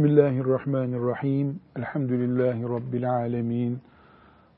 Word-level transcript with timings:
Bismillahirrahmanirrahim. 0.00 1.60
Elhamdülillahi 1.76 2.62
Rabbil 2.62 3.10
alemin. 3.10 3.78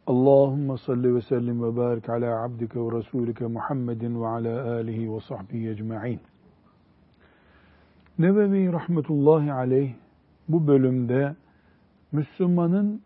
Allahümme 0.06 0.78
salli 0.78 1.14
ve 1.14 1.20
sellim 1.20 1.62
ve 1.62 1.76
barik 1.76 2.08
ala 2.08 2.42
abdike 2.44 2.80
ve 2.80 2.92
rasulike 2.92 3.46
Muhammedin 3.46 4.22
ve 4.22 4.26
ala 4.26 4.72
alihi 4.72 5.14
ve 5.14 5.20
sahbihi 5.20 5.68
ecma'in. 5.68 6.20
Nebevi 8.18 8.72
rahmetullahi 8.72 9.52
aleyh 9.52 9.92
bu 10.48 10.66
bölümde 10.66 11.34
Müslümanın, 12.12 13.02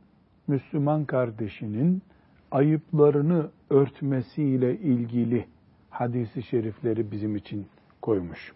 Müslüman 0.46 1.04
kardeşinin 1.04 2.02
ayıplarını 2.50 3.50
örtmesiyle 3.70 4.78
ilgili 4.78 5.46
hadisi 5.90 6.42
şerifleri 6.42 7.10
bizim 7.10 7.36
için 7.36 7.66
koymuş. 8.02 8.52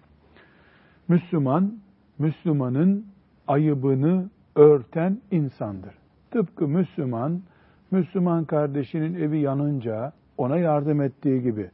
Müslüman, 1.08 1.72
Müslümanın 2.18 3.09
ayıbını 3.50 4.30
örten 4.56 5.18
insandır. 5.30 5.94
Tıpkı 6.30 6.68
Müslüman, 6.68 7.40
Müslüman 7.90 8.44
kardeşinin 8.44 9.14
evi 9.14 9.38
yanınca 9.38 10.12
ona 10.38 10.56
yardım 10.56 11.00
ettiği 11.00 11.42
gibi, 11.42 11.70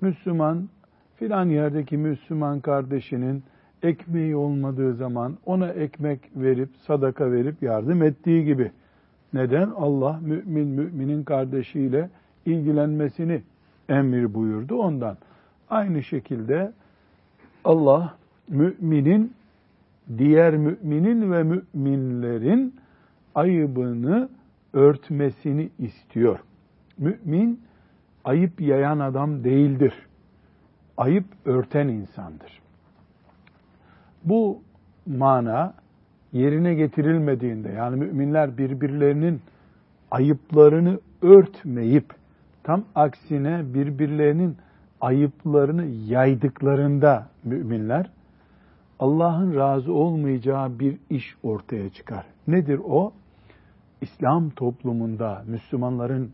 Müslüman 0.00 0.68
filan 1.16 1.48
yerdeki 1.48 1.96
Müslüman 1.96 2.60
kardeşinin 2.60 3.42
ekmeği 3.82 4.36
olmadığı 4.36 4.94
zaman 4.94 5.38
ona 5.46 5.68
ekmek 5.68 6.20
verip, 6.36 6.68
sadaka 6.86 7.32
verip 7.32 7.62
yardım 7.62 8.02
ettiği 8.02 8.44
gibi. 8.44 8.72
Neden? 9.32 9.70
Allah 9.76 10.20
mümin 10.22 10.68
müminin 10.68 11.24
kardeşiyle 11.24 12.10
ilgilenmesini 12.46 13.42
emir 13.88 14.34
buyurdu 14.34 14.76
ondan. 14.76 15.16
Aynı 15.70 16.02
şekilde 16.02 16.72
Allah 17.64 18.14
müminin 18.48 19.32
diğer 20.18 20.56
müminin 20.56 21.32
ve 21.32 21.42
müminlerin 21.42 22.74
ayıbını 23.34 24.28
örtmesini 24.72 25.70
istiyor. 25.78 26.38
Mümin 26.98 27.60
ayıp 28.24 28.60
yayan 28.60 28.98
adam 28.98 29.44
değildir. 29.44 29.94
Ayıp 30.96 31.24
örten 31.44 31.88
insandır. 31.88 32.60
Bu 34.24 34.62
mana 35.06 35.74
yerine 36.32 36.74
getirilmediğinde 36.74 37.68
yani 37.68 37.96
müminler 37.96 38.58
birbirlerinin 38.58 39.40
ayıplarını 40.10 41.00
örtmeyip 41.22 42.14
tam 42.62 42.84
aksine 42.94 43.74
birbirlerinin 43.74 44.56
ayıplarını 45.00 45.84
yaydıklarında 45.84 47.26
müminler 47.44 48.10
Allah'ın 48.98 49.54
razı 49.54 49.92
olmayacağı 49.92 50.78
bir 50.78 50.98
iş 51.10 51.36
ortaya 51.42 51.90
çıkar. 51.90 52.26
Nedir 52.46 52.80
o? 52.84 53.12
İslam 54.00 54.50
toplumunda, 54.50 55.44
Müslümanların 55.46 56.32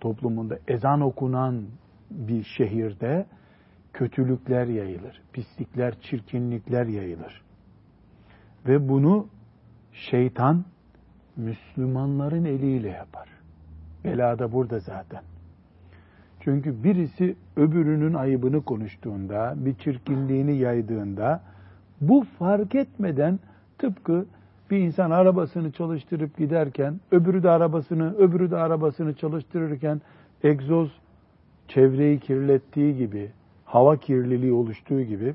toplumunda 0.00 0.58
ezan 0.68 1.00
okunan 1.00 1.64
bir 2.10 2.44
şehirde 2.44 3.26
kötülükler 3.92 4.66
yayılır, 4.66 5.22
pislikler, 5.32 6.00
çirkinlikler 6.00 6.86
yayılır. 6.86 7.42
Ve 8.66 8.88
bunu 8.88 9.26
şeytan 9.92 10.64
Müslümanların 11.36 12.44
eliyle 12.44 12.88
yapar. 12.88 13.28
Bela 14.04 14.38
da 14.38 14.52
burada 14.52 14.78
zaten. 14.78 15.22
Çünkü 16.40 16.84
birisi 16.84 17.36
öbürünün 17.56 18.14
ayıbını 18.14 18.64
konuştuğunda, 18.64 19.54
bir 19.56 19.74
çirkinliğini 19.74 20.56
yaydığında, 20.56 21.42
bu 22.00 22.24
fark 22.38 22.74
etmeden 22.74 23.38
tıpkı 23.78 24.26
bir 24.70 24.78
insan 24.78 25.10
arabasını 25.10 25.72
çalıştırıp 25.72 26.38
giderken, 26.38 27.00
öbürü 27.10 27.42
de 27.42 27.50
arabasını, 27.50 28.16
öbürü 28.16 28.50
de 28.50 28.56
arabasını 28.56 29.14
çalıştırırken 29.14 30.00
egzoz 30.44 30.92
çevreyi 31.68 32.20
kirlettiği 32.20 32.96
gibi, 32.96 33.30
hava 33.64 33.96
kirliliği 33.96 34.52
oluştuğu 34.52 35.02
gibi, 35.02 35.34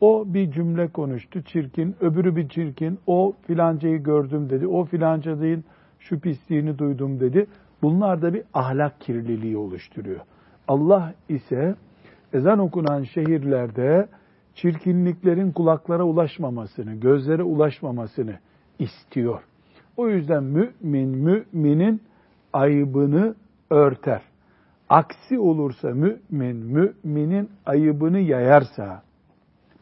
o 0.00 0.24
bir 0.26 0.52
cümle 0.52 0.88
konuştu, 0.88 1.42
çirkin, 1.42 1.96
öbürü 2.00 2.36
bir 2.36 2.48
çirkin, 2.48 2.98
o 3.06 3.32
filancayı 3.46 4.02
gördüm 4.02 4.50
dedi, 4.50 4.66
o 4.66 4.84
filanca 4.84 5.40
değil, 5.40 5.58
şu 5.98 6.20
pisliğini 6.20 6.78
duydum 6.78 7.20
dedi. 7.20 7.46
Bunlar 7.82 8.22
da 8.22 8.34
bir 8.34 8.42
ahlak 8.54 9.00
kirliliği 9.00 9.56
oluşturuyor. 9.56 10.20
Allah 10.68 11.14
ise 11.28 11.74
ezan 12.32 12.58
okunan 12.58 13.02
şehirlerde 13.02 14.06
çirkinliklerin 14.56 15.52
kulaklara 15.52 16.04
ulaşmamasını, 16.04 16.94
gözlere 16.94 17.42
ulaşmamasını 17.42 18.38
istiyor. 18.78 19.42
O 19.96 20.08
yüzden 20.08 20.44
mümin 20.44 21.08
müminin 21.08 22.02
ayıbını 22.52 23.34
örter. 23.70 24.22
Aksi 24.88 25.38
olursa 25.38 25.88
mümin 25.88 26.56
müminin 26.56 27.50
ayıbını 27.66 28.18
yayarsa 28.18 29.02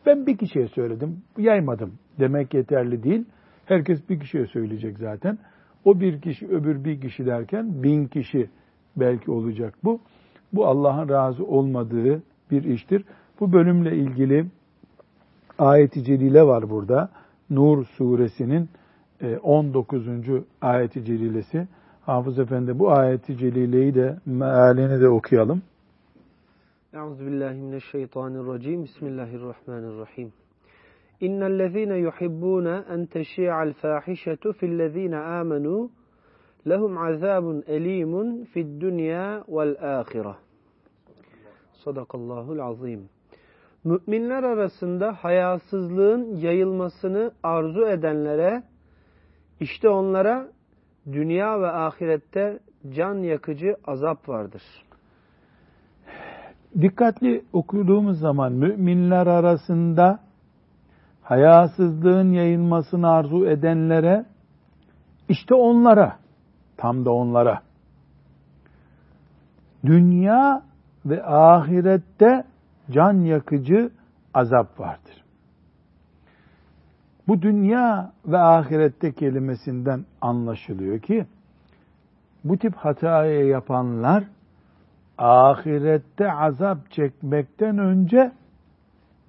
ben 0.06 0.26
bir 0.26 0.36
kişiye 0.36 0.68
söyledim, 0.68 1.22
yaymadım 1.38 1.92
demek 2.20 2.54
yeterli 2.54 3.02
değil. 3.02 3.24
Herkes 3.66 4.08
bir 4.08 4.20
kişiye 4.20 4.46
söyleyecek 4.46 4.98
zaten. 4.98 5.38
O 5.84 6.00
bir 6.00 6.20
kişi 6.20 6.48
öbür 6.48 6.84
bir 6.84 7.00
kişi 7.00 7.26
derken 7.26 7.82
bin 7.82 8.06
kişi 8.06 8.50
belki 8.96 9.30
olacak 9.30 9.74
bu. 9.84 10.00
Bu 10.52 10.66
Allah'ın 10.66 11.08
razı 11.08 11.44
olmadığı 11.44 12.22
bir 12.50 12.64
iştir. 12.64 13.04
Bu 13.40 13.52
bölümle 13.52 13.96
ilgili 13.96 14.46
ayet-i 15.58 16.04
celile 16.04 16.42
var 16.42 16.70
burada. 16.70 17.10
Nur 17.50 17.84
suresinin 17.84 18.68
19. 19.42 20.08
E, 20.08 20.42
ayet-i 20.60 21.04
celilesi. 21.04 21.68
Hafız 22.02 22.38
Efendi 22.38 22.78
bu 22.78 22.90
ayet-i 22.90 23.36
celileyi 23.36 23.94
de 23.94 24.16
mealini 24.26 25.00
de 25.00 25.08
okuyalım. 25.08 25.62
Euzubillahimineşşeytanirracim. 26.94 28.84
Bismillahirrahmanirrahim. 28.84 30.32
İnnellezîne 31.20 31.96
yuhibbûne 31.96 32.82
en 32.90 33.06
teşî'al 33.06 33.72
fâhişetu 33.72 34.52
fillezîne 34.52 35.16
âmenû 35.16 35.88
lehum 36.68 36.98
azâbun 36.98 37.64
elîmun 37.66 38.44
fid 38.44 38.80
dünya 38.80 39.44
vel 39.48 39.76
âhire. 39.80 40.34
Sadakallahul 41.72 42.58
azim. 42.58 43.08
Müminler 43.84 44.42
arasında 44.42 45.12
hayasızlığın 45.12 46.36
yayılmasını 46.36 47.32
arzu 47.42 47.86
edenlere, 47.86 48.62
işte 49.60 49.88
onlara 49.88 50.48
dünya 51.12 51.60
ve 51.60 51.68
ahirette 51.68 52.58
can 52.90 53.14
yakıcı 53.14 53.76
azap 53.86 54.28
vardır. 54.28 54.62
Dikkatli 56.80 57.44
okuduğumuz 57.52 58.18
zaman 58.18 58.52
müminler 58.52 59.26
arasında 59.26 60.20
hayasızlığın 61.22 62.32
yayılmasını 62.32 63.10
arzu 63.10 63.46
edenlere, 63.46 64.26
işte 65.28 65.54
onlara, 65.54 66.16
tam 66.76 67.04
da 67.04 67.12
onlara, 67.12 67.62
dünya 69.84 70.62
ve 71.06 71.24
ahirette 71.24 72.44
can 72.90 73.12
yakıcı 73.12 73.90
azap 74.34 74.80
vardır. 74.80 75.24
Bu 77.28 77.42
dünya 77.42 78.12
ve 78.26 78.38
ahirette 78.38 79.12
kelimesinden 79.12 80.04
anlaşılıyor 80.20 81.00
ki 81.00 81.26
bu 82.44 82.58
tip 82.58 82.74
hatayı 82.74 83.46
yapanlar 83.46 84.24
ahirette 85.18 86.32
azap 86.32 86.90
çekmekten 86.90 87.78
önce 87.78 88.32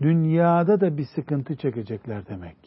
dünyada 0.01 0.81
da 0.81 0.97
bir 0.97 1.05
sıkıntı 1.15 1.55
çekecekler 1.55 2.27
demek. 2.27 2.57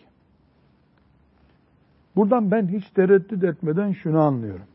Buradan 2.17 2.50
ben 2.50 2.69
hiç 2.69 2.91
tereddüt 2.91 3.44
etmeden 3.44 3.93
şunu 3.93 4.20
anlıyorum. 4.20 4.67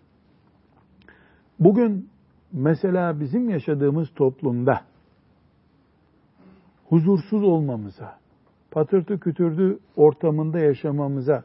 Bugün 1.59 2.09
mesela 2.51 3.19
bizim 3.19 3.49
yaşadığımız 3.49 4.09
toplumda 4.15 4.81
huzursuz 6.89 7.43
olmamıza, 7.43 8.17
patırtı 8.71 9.19
kütürdü 9.19 9.79
ortamında 9.95 10.59
yaşamamıza 10.59 11.43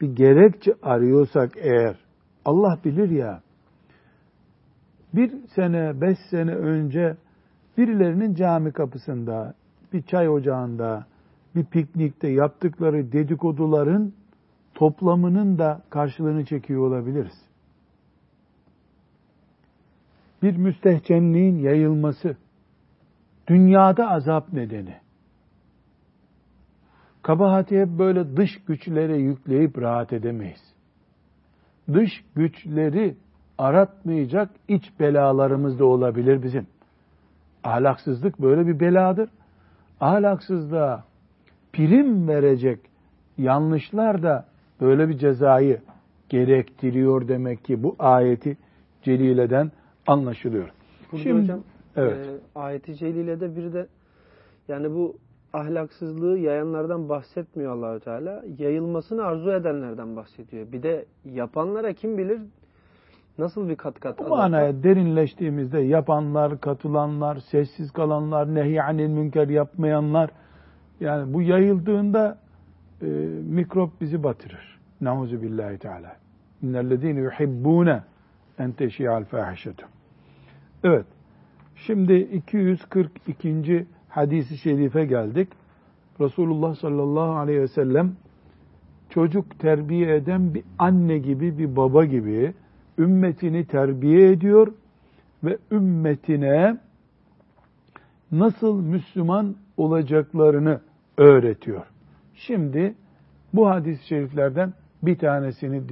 bir 0.00 0.16
gerekçe 0.16 0.74
arıyorsak 0.82 1.52
eğer, 1.56 1.96
Allah 2.44 2.78
bilir 2.84 3.10
ya, 3.10 3.42
bir 5.14 5.32
sene, 5.54 6.00
beş 6.00 6.18
sene 6.30 6.54
önce 6.54 7.16
birilerinin 7.78 8.34
cami 8.34 8.72
kapısında, 8.72 9.54
bir 9.92 10.02
çay 10.02 10.28
ocağında, 10.28 11.06
bir 11.54 11.64
piknikte 11.64 12.28
yaptıkları 12.28 13.12
dedikoduların 13.12 14.12
toplamının 14.74 15.58
da 15.58 15.82
karşılığını 15.90 16.44
çekiyor 16.44 16.80
olabiliriz. 16.88 17.50
Bir 20.42 20.56
müstehcenliğin 20.56 21.58
yayılması, 21.58 22.36
dünyada 23.50 24.10
azap 24.10 24.52
nedeni. 24.52 24.94
Kabahati 27.22 27.80
hep 27.80 27.88
böyle 27.88 28.36
dış 28.36 28.64
güçlere 28.64 29.16
yükleyip 29.16 29.78
rahat 29.78 30.12
edemeyiz. 30.12 30.74
Dış 31.92 32.24
güçleri 32.34 33.16
aratmayacak 33.58 34.50
iç 34.68 34.84
belalarımız 35.00 35.78
da 35.78 35.84
olabilir 35.84 36.42
bizim. 36.42 36.66
Ahlaksızlık 37.64 38.42
böyle 38.42 38.66
bir 38.66 38.80
beladır. 38.80 39.30
Ahlaksızlığa 40.00 41.04
prim 41.72 42.28
verecek 42.28 42.80
yanlışlar 43.38 44.22
da 44.22 44.46
böyle 44.80 45.08
bir 45.08 45.18
cezayı 45.18 45.80
gerektiriyor 46.28 47.28
demek 47.28 47.64
ki 47.64 47.82
bu 47.82 47.96
ayeti 47.98 48.56
celileden 49.02 49.72
anlaşılıyor. 50.06 50.68
Burada 51.12 51.22
Şimdi, 51.22 51.42
hocam 51.42 51.60
evet. 51.96 52.26
e, 52.26 52.58
ayeti 52.58 52.96
celilede 52.96 53.56
bir 53.56 53.72
de 53.72 53.86
yani 54.68 54.94
bu 54.94 55.16
ahlaksızlığı 55.52 56.38
yayanlardan 56.38 57.08
bahsetmiyor 57.08 57.76
Allahü 57.76 58.00
Teala. 58.00 58.42
Yayılmasını 58.58 59.24
arzu 59.24 59.52
edenlerden 59.52 60.16
bahsediyor. 60.16 60.72
Bir 60.72 60.82
de 60.82 61.04
yapanlara 61.24 61.92
kim 61.92 62.18
bilir 62.18 62.40
nasıl 63.38 63.68
bir 63.68 63.76
kat 63.76 64.00
kat 64.00 64.18
Bu 64.18 64.28
manaya 64.28 64.82
derinleştiğimizde 64.82 65.80
yapanlar, 65.80 66.60
katılanlar, 66.60 67.36
sessiz 67.36 67.90
kalanlar, 67.90 68.54
nehyanil 68.54 69.08
münker 69.08 69.48
yapmayanlar 69.48 70.30
yani 71.00 71.34
bu 71.34 71.42
yayıldığında 71.42 72.38
e, 73.02 73.06
mikrop 73.48 74.00
bizi 74.00 74.22
batırır. 74.22 74.80
Nauzu 75.00 75.42
billahi 75.42 75.78
teala. 75.78 76.16
İnnellezîne 76.62 77.20
yuhibbûne 77.20 78.02
en 78.58 78.72
teşi'al 78.72 79.24
fâhişetu. 79.24 79.86
Evet. 80.84 81.06
Şimdi 81.86 82.14
242. 82.14 83.86
hadisi 84.08 84.58
şerife 84.58 85.04
geldik. 85.04 85.48
Resulullah 86.20 86.74
sallallahu 86.74 87.36
aleyhi 87.36 87.60
ve 87.60 87.68
sellem 87.68 88.12
çocuk 89.08 89.58
terbiye 89.58 90.16
eden 90.16 90.54
bir 90.54 90.64
anne 90.78 91.18
gibi, 91.18 91.58
bir 91.58 91.76
baba 91.76 92.04
gibi 92.04 92.54
ümmetini 92.98 93.66
terbiye 93.66 94.30
ediyor 94.30 94.72
ve 95.44 95.58
ümmetine 95.70 96.78
nasıl 98.32 98.80
Müslüman 98.80 99.56
olacaklarını 99.76 100.80
öğretiyor. 101.16 101.86
Şimdi 102.34 102.94
bu 103.54 103.68
hadis-i 103.70 104.06
şeriflerden 104.06 104.72
bir 105.02 105.18
tanesini 105.18 105.88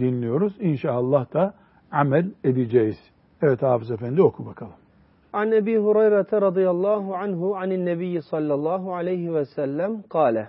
dinliyoruz. 0.00 0.56
İnşallah 0.60 1.32
da 1.32 1.54
amel 1.90 2.30
edeceğiz. 2.44 2.98
Evet 3.42 3.62
Hafız 3.62 3.90
Efendi 3.90 4.22
oku 4.22 4.46
bakalım. 4.46 4.87
An 5.32 5.52
Ebi 5.52 5.76
Hureyre 5.76 6.40
radıyallahu 6.40 7.14
anhu 7.14 7.56
anin 7.56 7.86
nebiyyi 7.86 8.22
sallallahu 8.22 8.94
aleyhi 8.94 9.34
ve 9.34 9.44
sellem 9.44 10.02
kâle 10.02 10.48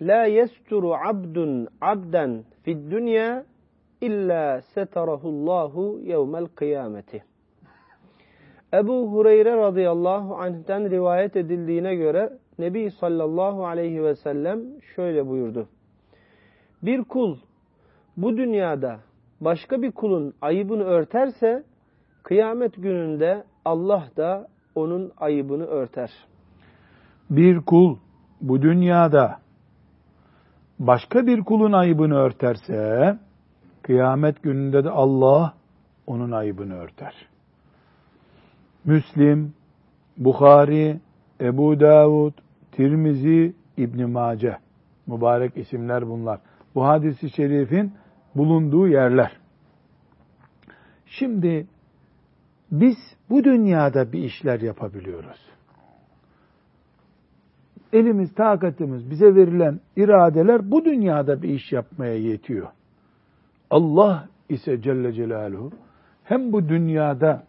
La 0.00 0.24
yesturu 0.24 0.94
abdun 0.94 1.68
abden 1.80 2.44
fid 2.62 2.90
dünya 2.90 3.44
illa 4.00 4.60
setarahullahu 4.60 6.00
yevmel 6.04 6.46
kıyameti. 6.46 7.24
Ebu 8.74 9.12
Hureyre 9.12 9.56
radıyallahu 9.56 10.34
anh'ten 10.34 10.90
rivayet 10.90 11.36
edildiğine 11.36 11.94
göre 11.94 12.32
Nebi 12.58 12.90
sallallahu 12.90 13.66
aleyhi 13.66 14.04
ve 14.04 14.14
sellem 14.14 14.60
şöyle 14.96 15.28
buyurdu. 15.28 15.68
Bir 16.82 17.04
kul 17.04 17.36
bu 18.16 18.36
dünyada 18.36 18.98
başka 19.40 19.82
bir 19.82 19.92
kulun 19.92 20.34
ayıbını 20.40 20.84
örterse 20.84 21.64
kıyamet 22.22 22.74
gününde 22.74 23.44
Allah 23.64 24.08
da 24.16 24.48
onun 24.74 25.12
ayıbını 25.16 25.64
örter. 25.64 26.10
Bir 27.30 27.60
kul 27.60 27.96
bu 28.40 28.62
dünyada 28.62 29.38
başka 30.78 31.26
bir 31.26 31.44
kulun 31.44 31.72
ayıbını 31.72 32.14
örterse 32.14 33.18
kıyamet 33.82 34.42
gününde 34.42 34.84
de 34.84 34.90
Allah 34.90 35.54
onun 36.06 36.30
ayıbını 36.30 36.74
örter. 36.74 37.14
Müslim, 38.84 39.54
Bukhari, 40.16 41.00
Ebu 41.40 41.80
Davud, 41.80 42.32
Tirmizi, 42.72 43.54
İbn 43.76 44.10
Mace. 44.10 44.58
Mübarek 45.06 45.56
isimler 45.56 46.08
bunlar. 46.08 46.40
Bu 46.74 46.84
hadisi 46.84 47.30
şerifin 47.30 47.92
bulunduğu 48.34 48.88
yerler. 48.88 49.32
Şimdi 51.06 51.66
biz 52.72 52.96
bu 53.30 53.44
dünyada 53.44 54.12
bir 54.12 54.22
işler 54.22 54.60
yapabiliyoruz. 54.60 55.40
Elimiz, 57.92 58.34
takatimiz, 58.34 59.10
bize 59.10 59.34
verilen 59.34 59.80
iradeler 59.96 60.70
bu 60.70 60.84
dünyada 60.84 61.42
bir 61.42 61.48
iş 61.48 61.72
yapmaya 61.72 62.14
yetiyor. 62.14 62.68
Allah 63.70 64.28
ise 64.48 64.82
Celle 64.82 65.12
Celaluhu 65.12 65.70
hem 66.24 66.52
bu 66.52 66.68
dünyada 66.68 67.44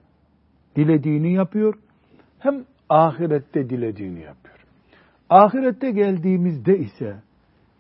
dilediğini 0.76 1.34
yapıyor 1.34 1.76
hem 2.40 2.66
ahirette 2.90 3.70
dilediğini 3.70 4.20
yapıyor. 4.20 4.66
Ahirette 5.30 5.92
geldiğimizde 5.92 6.80
ise 6.80 7.16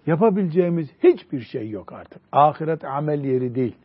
yapabileceğimiz 0.05 0.89
hiçbir 1.03 1.41
şey 1.41 1.69
yok 1.69 1.93
artık. 1.93 2.21
Ahiret 2.31 2.85
amel 2.85 3.23
yeri 3.23 3.55
değil. 3.55 3.75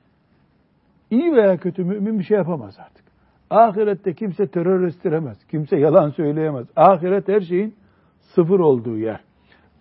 İyi 1.11 1.33
veya 1.33 1.57
kötü 1.57 1.85
mümin 1.85 2.19
bir 2.19 2.25
şey 2.25 2.37
yapamaz 2.37 2.79
artık. 2.79 3.08
Ahirette 3.51 4.15
kimse 4.15 4.47
terör 4.47 4.87
estiremez. 4.87 5.45
Kimse 5.45 5.77
yalan 5.77 6.11
söyleyemez. 6.11 6.67
Ahiret 6.77 7.29
her 7.29 7.41
şeyin 7.41 7.75
sıfır 8.21 8.61
olduğu 8.61 8.99
yer. 8.99 9.21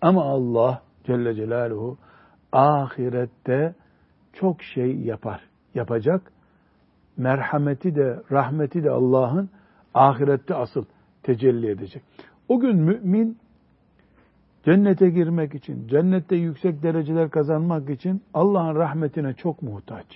Ama 0.00 0.24
Allah 0.24 0.82
Celle 1.04 1.34
Celaluhu 1.34 1.98
ahirette 2.52 3.74
çok 4.32 4.62
şey 4.62 4.96
yapar. 4.96 5.40
Yapacak. 5.74 6.32
Merhameti 7.16 7.94
de, 7.94 8.22
rahmeti 8.32 8.84
de 8.84 8.90
Allah'ın 8.90 9.50
ahirette 9.94 10.54
asıl 10.54 10.84
tecelli 11.22 11.70
edecek. 11.70 12.02
O 12.48 12.60
gün 12.60 12.76
mümin 12.76 13.38
cennete 14.64 15.10
girmek 15.10 15.54
için, 15.54 15.88
cennette 15.88 16.36
yüksek 16.36 16.82
dereceler 16.82 17.30
kazanmak 17.30 17.90
için 17.90 18.22
Allah'ın 18.34 18.74
rahmetine 18.74 19.34
çok 19.34 19.62
muhtaç. 19.62 20.06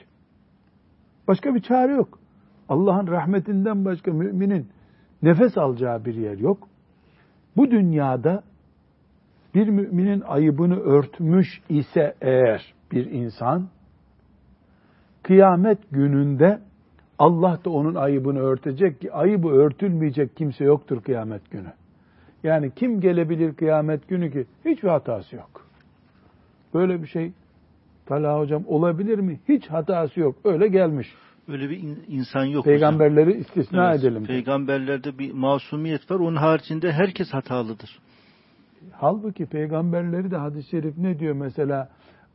Başka 1.28 1.54
bir 1.54 1.60
çare 1.60 1.92
yok. 1.92 2.18
Allah'ın 2.68 3.06
rahmetinden 3.06 3.84
başka 3.84 4.12
müminin 4.12 4.68
nefes 5.22 5.58
alacağı 5.58 6.04
bir 6.04 6.14
yer 6.14 6.38
yok. 6.38 6.68
Bu 7.56 7.70
dünyada 7.70 8.42
bir 9.54 9.68
müminin 9.68 10.20
ayıbını 10.20 10.80
örtmüş 10.80 11.62
ise 11.68 12.14
eğer 12.20 12.74
bir 12.92 13.10
insan, 13.10 13.68
kıyamet 15.22 15.78
gününde 15.90 16.60
Allah 17.18 17.58
da 17.64 17.70
onun 17.70 17.94
ayıbını 17.94 18.38
örtecek 18.38 19.00
ki 19.00 19.12
ayıbı 19.12 19.48
örtülmeyecek 19.48 20.36
kimse 20.36 20.64
yoktur 20.64 21.02
kıyamet 21.02 21.50
günü. 21.50 21.72
Yani 22.42 22.70
kim 22.74 23.00
gelebilir 23.00 23.54
kıyamet 23.54 24.08
günü 24.08 24.30
ki 24.30 24.46
hiçbir 24.64 24.88
hatası 24.88 25.36
yok. 25.36 25.66
Böyle 26.74 27.02
bir 27.02 27.06
şey 27.06 27.32
Talha 28.06 28.38
hocam 28.38 28.62
olabilir 28.66 29.18
mi? 29.18 29.40
Hiç 29.48 29.66
hatası 29.70 30.20
yok. 30.20 30.36
Öyle 30.44 30.68
gelmiş. 30.68 31.14
Öyle 31.48 31.70
bir 31.70 31.80
insan 32.08 32.44
yok. 32.44 32.64
Peygamberleri 32.64 33.26
hocam. 33.26 33.40
istisna 33.40 33.90
evet, 33.90 34.00
edelim. 34.00 34.24
Peygamberlerde 34.24 35.18
bir 35.18 35.32
masumiyet 35.32 36.10
var. 36.10 36.16
Onun 36.20 36.36
haricinde 36.36 36.92
herkes 36.92 37.30
hatalıdır. 37.32 37.98
Halbuki 38.92 39.46
peygamberleri 39.46 40.30
de 40.30 40.36
hadis-i 40.36 40.70
şerif 40.70 40.98
ne 40.98 41.18
diyor 41.18 41.34
mesela? 41.34 41.88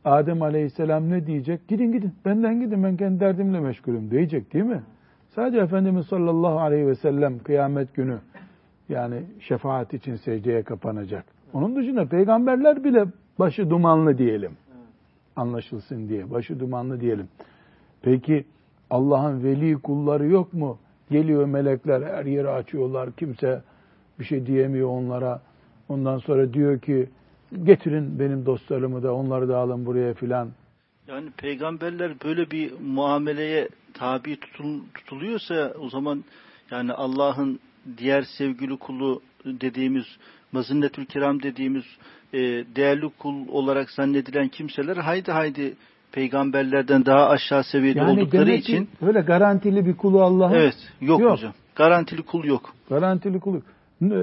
Adem 0.04 0.42
aleyhisselam 0.42 1.10
ne 1.10 1.26
diyecek? 1.26 1.68
Gidin 1.68 1.92
gidin 1.92 2.14
benden 2.24 2.60
gidin 2.60 2.82
ben 2.82 2.96
kendi 2.96 3.20
derdimle 3.20 3.60
meşgulüm 3.60 4.10
diyecek 4.10 4.54
değil 4.54 4.64
mi? 4.64 4.82
Sadece 5.34 5.58
Efendimiz 5.60 6.06
sallallahu 6.06 6.60
aleyhi 6.60 6.86
ve 6.86 6.94
sellem 6.94 7.38
kıyamet 7.38 7.94
günü 7.94 8.18
yani 8.88 9.22
şefaat 9.40 9.94
için 9.94 10.16
secdeye 10.16 10.62
kapanacak. 10.62 11.24
Onun 11.52 11.76
dışında 11.76 12.04
peygamberler 12.04 12.84
bile 12.84 13.04
başı 13.38 13.70
dumanlı 13.70 14.18
diyelim. 14.18 14.52
Anlaşılsın 15.36 16.08
diye 16.08 16.30
başı 16.30 16.60
dumanlı 16.60 17.00
diyelim. 17.00 17.28
Peki 18.02 18.44
Allah'ın 18.90 19.44
veli 19.44 19.74
kulları 19.74 20.26
yok 20.26 20.52
mu? 20.52 20.78
Geliyor 21.10 21.46
melekler 21.46 22.02
her 22.02 22.24
yeri 22.24 22.48
açıyorlar. 22.48 23.12
Kimse 23.16 23.62
bir 24.20 24.24
şey 24.24 24.46
diyemiyor 24.46 24.88
onlara. 24.88 25.42
Ondan 25.88 26.18
sonra 26.18 26.52
diyor 26.52 26.80
ki 26.80 27.08
getirin 27.62 28.18
benim 28.18 28.46
dostlarımı 28.46 29.02
da 29.02 29.14
onları 29.14 29.48
da 29.48 29.58
alın 29.58 29.86
buraya 29.86 30.14
filan. 30.14 30.48
Yani 31.08 31.30
peygamberler 31.30 32.12
böyle 32.24 32.50
bir 32.50 32.72
muameleye 32.80 33.68
tabi 33.94 34.40
tutul, 34.40 34.80
tutuluyorsa 34.94 35.74
o 35.80 35.88
zaman 35.88 36.24
yani 36.70 36.92
Allah'ın 36.92 37.60
diğer 37.98 38.22
sevgili 38.22 38.76
kulu 38.76 39.22
dediğimiz 39.44 40.04
mazinnetül 40.52 41.06
kiram 41.06 41.42
dediğimiz 41.42 41.84
e, 42.32 42.38
değerli 42.76 43.08
kul 43.18 43.48
olarak 43.48 43.90
zannedilen 43.90 44.48
kimseler 44.48 44.96
haydi 44.96 45.32
haydi 45.32 45.76
peygamberlerden 46.12 47.06
daha 47.06 47.28
aşağı 47.28 47.64
seviyede 47.64 47.98
yani 47.98 48.10
oldukları 48.10 48.52
için 48.52 48.88
böyle 49.02 49.20
garantili 49.20 49.86
bir 49.86 49.96
kulu 49.96 50.22
Allah'ın 50.22 50.54
Evet, 50.54 50.76
yok, 51.00 51.20
yok 51.20 51.32
hocam. 51.32 51.52
Garantili 51.76 52.22
kul 52.22 52.44
yok. 52.44 52.74
Garantili 52.88 53.40
kul 53.40 53.54
yok. 53.54 53.62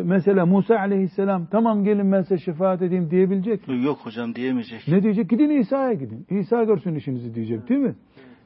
Mesela 0.03 0.45
Musa 0.45 0.75
aleyhisselam 0.75 1.45
tamam 1.45 1.83
gelin 1.83 2.11
ben 2.11 2.21
size 2.21 2.37
şefaat 2.37 2.81
edeyim 2.81 3.11
diyebilecek 3.11 3.67
mi? 3.67 3.83
Yok 3.83 3.99
hocam 4.03 4.35
diyemeyecek. 4.35 4.87
Ne 4.87 5.03
diyecek? 5.03 5.29
Gidin 5.29 5.49
İsa'ya 5.49 5.93
gidin. 5.93 6.25
İsa 6.29 6.63
görsün 6.63 6.95
işinizi 6.95 7.35
diyecek 7.35 7.69
değil 7.69 7.81
mi? 7.81 7.95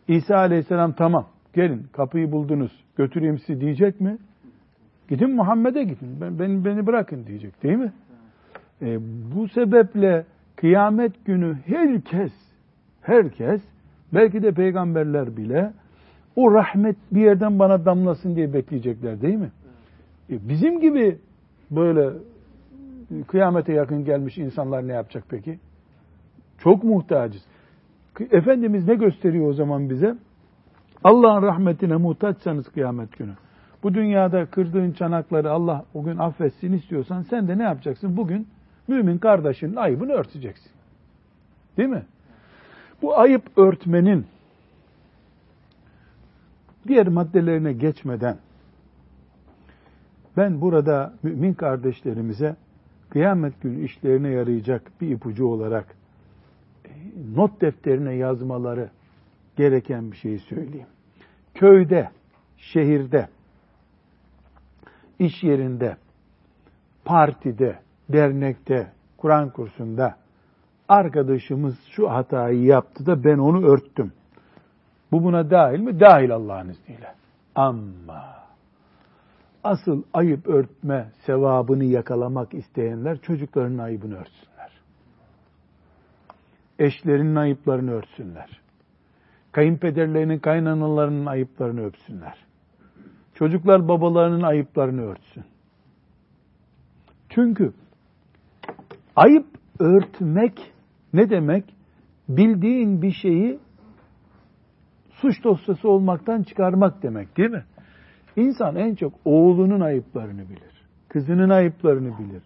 İsa 0.08 0.36
aleyhisselam 0.36 0.94
tamam 0.94 1.28
gelin 1.56 1.84
kapıyı 1.94 2.32
buldunuz 2.32 2.72
götüreyim 2.98 3.40
sizi 3.40 3.62
diyecek 3.62 4.02
mi? 4.02 4.18
Gidin 5.10 5.36
Muhammed'e 5.36 5.84
gidin. 5.84 6.22
Ben, 6.22 6.40
beni, 6.40 6.66
beni 6.66 6.88
bırakın 6.88 7.26
diyecek 7.28 7.64
değil 7.64 7.78
mi? 7.78 7.94
E, 8.82 8.98
bu 9.36 9.48
sebeple 9.48 10.26
kıyamet 10.56 11.26
günü 11.26 11.58
herkes 11.66 12.32
herkes 13.10 13.62
belki 14.14 14.44
de 14.44 14.52
peygamberler 14.52 15.38
bile 15.38 15.74
o 16.36 16.54
rahmet 16.54 16.96
bir 17.12 17.22
yerden 17.22 17.60
bana 17.60 17.86
damlasın 17.86 18.36
diye 18.36 18.54
bekleyecekler 18.54 19.22
değil 19.22 19.36
mi? 19.36 19.52
E, 20.30 20.50
bizim 20.50 20.80
gibi 20.80 21.18
böyle 21.72 22.10
kıyamete 23.28 23.74
yakın 23.74 24.06
gelmiş 24.06 24.38
insanlar 24.38 24.88
ne 24.88 24.94
yapacak 24.94 25.24
peki? 25.30 25.60
Çok 26.58 26.84
muhtacız. 26.84 27.42
Efendimiz 28.32 28.88
ne 28.88 28.96
gösteriyor 28.96 29.48
o 29.48 29.54
zaman 29.54 29.90
bize? 29.90 30.16
Allah'ın 31.04 31.42
rahmetine 31.42 31.96
muhtaçsanız 31.96 32.70
kıyamet 32.70 33.18
günü. 33.18 33.34
Bu 33.84 33.94
dünyada 33.94 34.46
kırdığın 34.46 34.92
çanakları 34.92 35.52
Allah 35.52 35.86
o 35.94 36.04
gün 36.04 36.18
affetsin 36.18 36.74
istiyorsan 36.74 37.22
sen 37.22 37.48
de 37.48 37.58
ne 37.58 37.64
yapacaksın? 37.64 38.18
Bugün 38.18 38.48
mümin 38.88 39.18
kardeşinin 39.18 39.76
ayıbını 39.76 40.12
örteceksin. 40.12 40.72
Değil 41.78 41.90
mi? 41.90 42.04
Bu 43.02 43.18
ayıp 43.18 43.58
örtmenin 43.58 44.26
diğer 46.88 47.08
maddelerine 47.08 47.74
geçmeden 47.74 48.38
ben 50.38 50.62
burada 50.62 51.14
mümin 51.24 51.54
kardeşlerimize 51.54 52.56
kıyamet 53.10 53.62
günü 53.62 53.84
işlerine 53.84 54.30
yarayacak 54.30 54.92
bir 55.02 55.10
ipucu 55.10 55.48
olarak 55.48 55.96
e, 56.86 56.90
not 57.36 57.62
defterine 57.62 58.14
yazmaları 58.14 58.90
gereken 59.56 60.12
bir 60.12 60.18
şeyi 60.18 60.40
söyleyeyim. 60.40 60.88
Köyde, 61.54 62.10
şehirde, 62.58 63.30
iş 65.20 65.44
yerinde, 65.44 65.98
partide, 67.06 67.80
dernekte, 68.10 68.92
Kur'an 69.18 69.50
kursunda 69.50 70.18
arkadaşımız 70.90 71.76
şu 71.92 72.10
hatayı 72.10 72.64
yaptı 72.64 73.06
da 73.06 73.24
ben 73.24 73.38
onu 73.38 73.66
örttüm. 73.66 74.12
Bu 75.12 75.24
buna 75.24 75.52
dahil 75.52 75.80
mi? 75.80 76.00
Dahil 76.00 76.32
Allah'ın 76.32 76.70
izniyle. 76.70 77.14
Ama 77.56 78.26
asıl 79.64 80.04
ayıp 80.14 80.48
örtme 80.48 81.12
sevabını 81.26 81.84
yakalamak 81.84 82.54
isteyenler 82.54 83.18
çocuklarının 83.18 83.78
ayıbını 83.78 84.16
örtsünler. 84.16 84.72
Eşlerinin 86.80 87.36
ayıplarını 87.36 87.92
örtsünler. 87.92 88.60
Kayınpederlerinin, 89.52 90.40
kaynanalarının 90.40 91.26
ayıplarını 91.26 91.86
öpsünler. 91.86 92.38
Çocuklar 93.36 93.88
babalarının 93.88 94.42
ayıplarını 94.42 95.02
örtsün. 95.02 95.44
Çünkü 97.30 97.74
ayıp 99.16 99.46
örtmek 99.80 100.72
ne 101.14 101.30
demek? 101.30 101.64
Bildiğin 102.30 103.02
bir 103.02 103.12
şeyi 103.12 103.60
suç 105.10 105.44
dosyası 105.44 105.90
olmaktan 105.90 106.44
çıkarmak 106.44 107.04
demek 107.04 107.38
değil 107.38 107.50
mi? 107.50 107.64
İnsan 108.36 108.76
en 108.76 108.96
çok 108.96 109.14
oğlunun 109.26 109.80
ayıplarını 109.80 110.50
bilir. 110.50 110.88
Kızının 111.10 111.50
ayıplarını 111.50 112.20
bilir. 112.20 112.44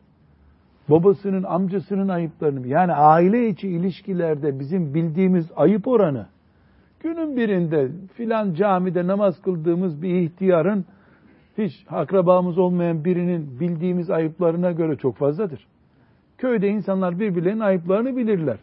Babasının, 0.89 1.43
amcasının 1.43 2.07
ayıplarını 2.07 2.63
bilir. 2.63 2.71
Yani 2.71 2.93
aile 2.93 3.49
içi 3.49 3.67
ilişkilerde 3.67 4.59
bizim 4.59 4.93
bildiğimiz 4.93 5.51
ayıp 5.55 5.87
oranı 5.87 6.27
günün 7.03 7.37
birinde 7.37 7.91
filan 8.13 8.53
camide 8.53 9.07
namaz 9.07 9.41
kıldığımız 9.41 10.01
bir 10.01 10.15
ihtiyarın 10.15 10.85
hiç 11.57 11.85
akrabamız 11.89 12.57
olmayan 12.57 13.05
birinin 13.05 13.59
bildiğimiz 13.59 14.09
ayıplarına 14.09 14.71
göre 14.71 14.95
çok 14.95 15.17
fazladır. 15.17 15.67
Köyde 16.43 16.69
insanlar 16.69 17.19
birbirlerinin 17.19 17.59
ayıplarını 17.59 18.17
bilirler. 18.17 18.57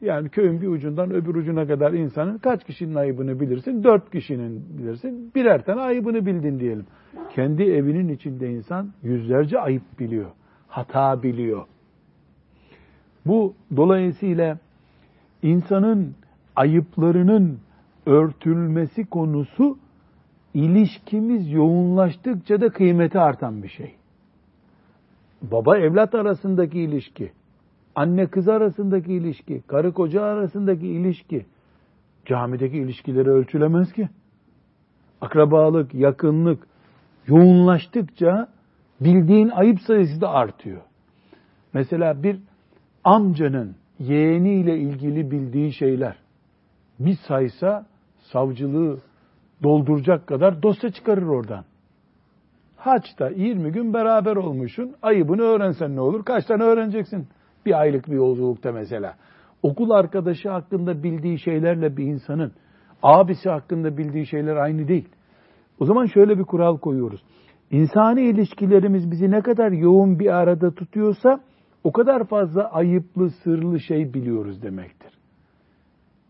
Yani 0.00 0.28
köyün 0.28 0.60
bir 0.60 0.68
ucundan 0.68 1.10
öbür 1.10 1.34
ucuna 1.34 1.66
kadar 1.66 1.92
insanın 1.92 2.38
kaç 2.38 2.64
kişinin 2.64 2.94
ayıbını 2.94 3.40
bilirsin? 3.40 3.84
Dört 3.84 4.10
kişinin 4.10 4.64
bilirsin. 4.78 5.30
Birer 5.34 5.64
tane 5.64 5.80
ayıbını 5.80 6.26
bildin 6.26 6.60
diyelim. 6.60 6.86
Kendi 7.34 7.62
evinin 7.62 8.08
içinde 8.08 8.50
insan 8.50 8.92
yüzlerce 9.02 9.60
ayıp 9.60 9.82
biliyor. 9.98 10.30
Hata 10.68 11.22
biliyor. 11.22 11.64
Bu 13.26 13.54
dolayısıyla 13.76 14.58
insanın 15.42 16.14
ayıplarının 16.56 17.58
örtülmesi 18.06 19.06
konusu 19.06 19.78
ilişkimiz 20.54 21.52
yoğunlaştıkça 21.52 22.60
da 22.60 22.68
kıymeti 22.68 23.18
artan 23.18 23.62
bir 23.62 23.68
şey. 23.68 23.94
Baba 25.42 25.78
evlat 25.78 26.14
arasındaki 26.14 26.80
ilişki, 26.80 27.32
anne 27.94 28.26
kız 28.26 28.48
arasındaki 28.48 29.12
ilişki, 29.12 29.62
karı 29.66 29.92
koca 29.92 30.22
arasındaki 30.22 30.88
ilişki 30.88 31.46
camideki 32.26 32.78
ilişkileri 32.78 33.30
ölçülemez 33.30 33.92
ki. 33.92 34.08
Akrabalık, 35.20 35.94
yakınlık 35.94 36.66
yoğunlaştıkça 37.26 38.48
bildiğin 39.00 39.48
ayıp 39.48 39.80
sayısı 39.80 40.20
da 40.20 40.28
artıyor. 40.28 40.80
Mesela 41.74 42.22
bir 42.22 42.40
amcanın 43.04 43.76
yeğeniyle 43.98 44.78
ilgili 44.78 45.30
bildiği 45.30 45.72
şeyler 45.72 46.16
bir 46.98 47.18
saysa 47.28 47.86
savcılığı 48.32 48.98
dolduracak 49.62 50.26
kadar 50.26 50.62
dosya 50.62 50.90
çıkarır 50.90 51.26
oradan. 51.26 51.64
Haçta 52.82 53.28
20 53.28 53.72
gün 53.72 53.94
beraber 53.94 54.36
olmuşsun. 54.36 54.94
Ayıbını 55.02 55.42
öğrensen 55.42 55.96
ne 55.96 56.00
olur? 56.00 56.24
Kaç 56.24 56.46
tane 56.46 56.62
öğreneceksin? 56.62 57.26
Bir 57.66 57.80
aylık 57.80 58.06
bir 58.06 58.16
yolculukta 58.16 58.72
mesela. 58.72 59.14
Okul 59.62 59.90
arkadaşı 59.90 60.50
hakkında 60.50 61.02
bildiği 61.02 61.38
şeylerle 61.38 61.96
bir 61.96 62.04
insanın 62.04 62.52
abisi 63.02 63.50
hakkında 63.50 63.96
bildiği 63.96 64.26
şeyler 64.26 64.56
aynı 64.56 64.88
değil. 64.88 65.08
O 65.80 65.84
zaman 65.84 66.06
şöyle 66.06 66.38
bir 66.38 66.44
kural 66.44 66.78
koyuyoruz. 66.78 67.22
İnsani 67.70 68.20
ilişkilerimiz 68.22 69.10
bizi 69.10 69.30
ne 69.30 69.40
kadar 69.40 69.72
yoğun 69.72 70.18
bir 70.18 70.34
arada 70.34 70.74
tutuyorsa 70.74 71.40
o 71.84 71.92
kadar 71.92 72.24
fazla 72.24 72.72
ayıplı, 72.72 73.30
sırlı 73.30 73.80
şey 73.80 74.14
biliyoruz 74.14 74.62
demektir. 74.62 75.18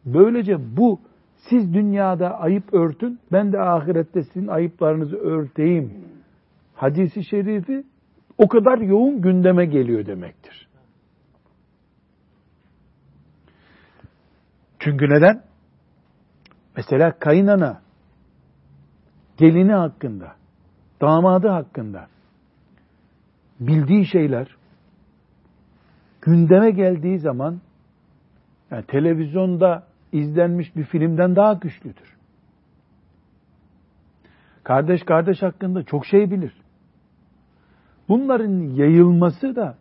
Böylece 0.05 0.57
bu 0.77 1.01
siz 1.37 1.75
dünyada 1.75 2.41
ayıp 2.41 2.75
örtün, 2.75 3.19
ben 3.33 3.53
de 3.53 3.61
ahirette 3.61 4.23
sizin 4.23 4.49
ayıplarınızı 4.49 5.17
örteyim. 5.17 6.12
Hadisi 6.83 7.25
şerifi 7.25 7.85
o 8.39 8.49
kadar 8.49 8.79
yoğun 8.79 9.21
gündeme 9.21 9.67
geliyor 9.67 10.07
demektir. 10.07 10.69
Çünkü 14.79 15.05
neden? 15.05 15.43
Mesela 16.77 17.19
kaynana, 17.19 17.83
gelini 19.37 19.73
hakkında, 19.73 20.37
damadı 21.01 21.49
hakkında 21.49 22.07
bildiği 23.61 24.07
şeyler 24.07 24.57
gündeme 26.23 26.71
geldiği 26.71 27.19
zaman 27.19 27.61
yani 28.71 28.87
televizyonda 28.87 29.87
izlenmiş 30.13 30.77
bir 30.77 30.85
filmden 30.85 31.37
daha 31.37 31.53
güçlüdür. 31.53 32.17
Kardeş 34.65 35.03
kardeş 35.03 35.43
hakkında 35.43 35.83
çok 35.83 36.07
şey 36.07 36.31
bilir. 36.31 36.62
Bunların 38.13 38.75
yayılması 38.75 39.57
da 39.57 39.75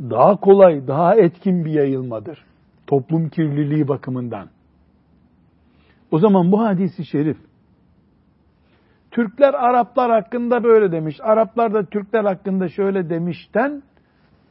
daha 0.00 0.36
kolay, 0.36 0.86
daha 0.86 1.14
etkin 1.14 1.64
bir 1.64 1.70
yayılmadır. 1.70 2.44
Toplum 2.86 3.28
kirliliği 3.28 3.88
bakımından. 3.88 4.48
O 6.10 6.18
zaman 6.18 6.52
bu 6.52 6.60
hadisi 6.60 7.06
şerif 7.06 7.36
Türkler 9.10 9.54
Araplar 9.54 10.10
hakkında 10.10 10.64
böyle 10.64 10.92
demiş, 10.92 11.16
Araplar 11.22 11.74
da 11.74 11.84
Türkler 11.84 12.24
hakkında 12.24 12.68
şöyle 12.68 13.10
demişten 13.10 13.82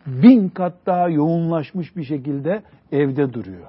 bin 0.05 0.49
kat 0.49 0.73
daha 0.85 1.09
yoğunlaşmış 1.09 1.95
bir 1.95 2.03
şekilde 2.03 2.63
evde 2.91 3.33
duruyor. 3.33 3.67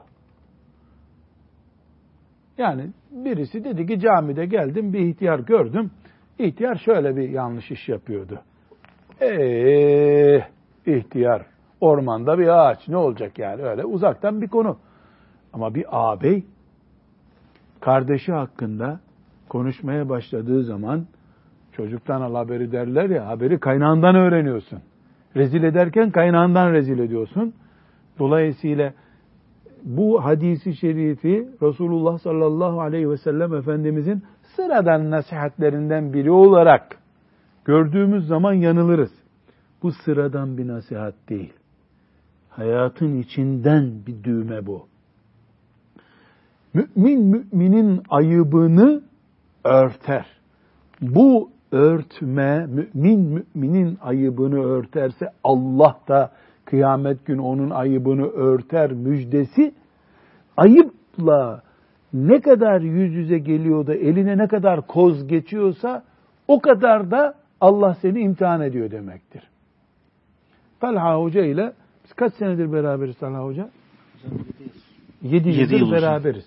Yani 2.59 2.91
birisi 3.11 3.65
dedi 3.65 3.87
ki 3.87 4.01
camide 4.01 4.47
geldim 4.47 4.93
bir 4.93 5.01
ihtiyar 5.01 5.39
gördüm. 5.39 5.91
İhtiyar 6.39 6.77
şöyle 6.77 7.17
bir 7.17 7.29
yanlış 7.29 7.71
iş 7.71 7.89
yapıyordu. 7.89 8.43
Eee 9.21 10.49
ihtiyar 10.87 11.47
ormanda 11.81 12.39
bir 12.39 12.49
ağaç 12.49 12.89
ne 12.89 12.97
olacak 12.97 13.39
yani 13.39 13.63
öyle 13.63 13.85
uzaktan 13.85 14.41
bir 14.41 14.49
konu. 14.49 14.77
Ama 15.53 15.75
bir 15.75 15.85
ağabey 15.91 16.45
kardeşi 17.81 18.33
hakkında 18.33 19.01
konuşmaya 19.49 20.09
başladığı 20.09 20.65
zaman 20.65 21.07
Çocuktan 21.79 22.21
al 22.21 22.35
haberi 22.35 22.73
derler 22.73 23.11
ya, 23.11 23.27
haberi 23.27 23.61
kaynağından 23.61 24.15
öğreniyorsun. 24.15 24.79
Rezil 25.37 25.63
ederken 25.63 26.11
kaynağından 26.11 26.73
rezil 26.73 26.99
ediyorsun. 26.99 27.55
Dolayısıyla 28.19 28.93
bu 29.83 30.25
hadisi 30.25 30.77
şerifi 30.77 31.49
Resulullah 31.63 32.19
sallallahu 32.19 32.81
aleyhi 32.81 33.11
ve 33.11 33.17
sellem 33.17 33.55
Efendimizin 33.55 34.23
sıradan 34.57 35.11
nasihatlerinden 35.11 36.13
biri 36.13 36.31
olarak 36.31 36.98
gördüğümüz 37.69 38.27
zaman 38.27 38.53
yanılırız. 38.53 39.11
Bu 39.83 39.93
sıradan 39.93 40.59
bir 40.59 40.69
nasihat 40.69 41.15
değil. 41.29 41.53
Hayatın 42.49 43.19
içinden 43.19 43.93
bir 44.07 44.25
düğme 44.25 44.67
bu. 44.67 44.87
Mümin 46.75 47.25
müminin 47.25 48.03
ayıbını 48.11 49.03
örter. 49.65 50.27
Bu 51.01 51.51
örtme, 51.73 52.67
mümin 52.67 53.47
müminin 53.55 53.99
ayıbını 54.01 54.65
örterse 54.65 55.27
Allah 55.45 56.01
da 56.09 56.31
kıyamet 56.65 57.27
günü 57.27 57.41
onun 57.41 57.71
ayıbını 57.71 58.27
örter 58.27 58.93
müjdesi 58.93 59.75
ayıpla 60.57 61.63
ne 62.13 62.41
kadar 62.41 62.81
yüz 62.81 63.15
yüze 63.15 63.39
geliyor 63.39 63.87
da 63.87 63.95
eline 63.95 64.39
ne 64.39 64.49
kadar 64.49 64.87
koz 64.87 65.27
geçiyorsa 65.27 66.05
o 66.49 66.61
kadar 66.61 67.11
da 67.11 67.35
Allah 67.61 67.95
seni 67.95 68.21
imtihan 68.21 68.61
ediyor 68.61 68.91
demektir. 68.91 69.43
Talha 70.81 71.21
Hoca 71.21 71.45
ile 71.45 71.73
biz 72.05 72.13
kaç 72.13 72.35
senedir 72.35 72.73
beraberiz 72.73 73.19
Talha 73.19 73.45
Hoca? 73.45 73.71
Yedi 75.23 75.49
yıldır 75.49 75.81
yıl 75.81 75.93
beraberiz. 75.93 76.45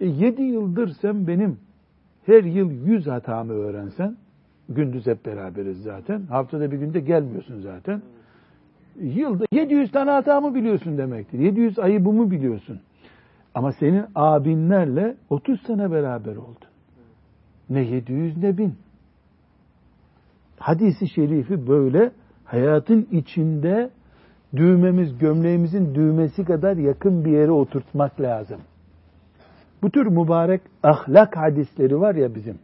E, 0.00 0.06
yedi 0.06 0.42
yıldır 0.42 0.88
sen 0.88 1.26
benim 1.26 1.58
her 2.26 2.44
yıl 2.44 2.70
yüz 2.70 3.06
hatamı 3.06 3.52
öğrensen, 3.52 4.16
gündüz 4.68 5.06
hep 5.06 5.26
beraberiz 5.26 5.82
zaten. 5.82 6.22
Haftada 6.22 6.72
bir 6.72 6.76
günde 6.76 7.00
gelmiyorsun 7.00 7.60
zaten. 7.60 8.02
Yılda 9.00 9.44
700 9.52 9.90
tane 9.90 10.10
hatamı 10.10 10.54
biliyorsun 10.54 10.98
demektir. 10.98 11.38
700 11.38 11.78
ayıbımı 11.78 12.30
biliyorsun. 12.30 12.80
Ama 13.54 13.72
senin 13.72 14.04
abinlerle 14.14 15.16
30 15.30 15.62
sene 15.62 15.90
beraber 15.90 16.36
oldun. 16.36 16.68
Ne 17.70 17.80
700 17.80 18.36
ne 18.36 18.58
1000. 18.58 18.74
Hadisi 20.62 21.08
şerifi 21.08 21.66
böyle 21.68 22.10
hayatın 22.44 23.08
içinde 23.10 23.90
düğmemiz, 24.56 25.18
gömleğimizin 25.18 25.94
düğmesi 25.94 26.44
kadar 26.44 26.76
yakın 26.76 27.24
bir 27.24 27.30
yere 27.30 27.50
oturtmak 27.50 28.20
lazım. 28.20 28.60
Bu 29.82 29.90
tür 29.90 30.06
mübarek 30.06 30.60
ahlak 30.82 31.36
hadisleri 31.36 32.00
var 32.00 32.14
ya 32.14 32.34
bizim. 32.34 32.58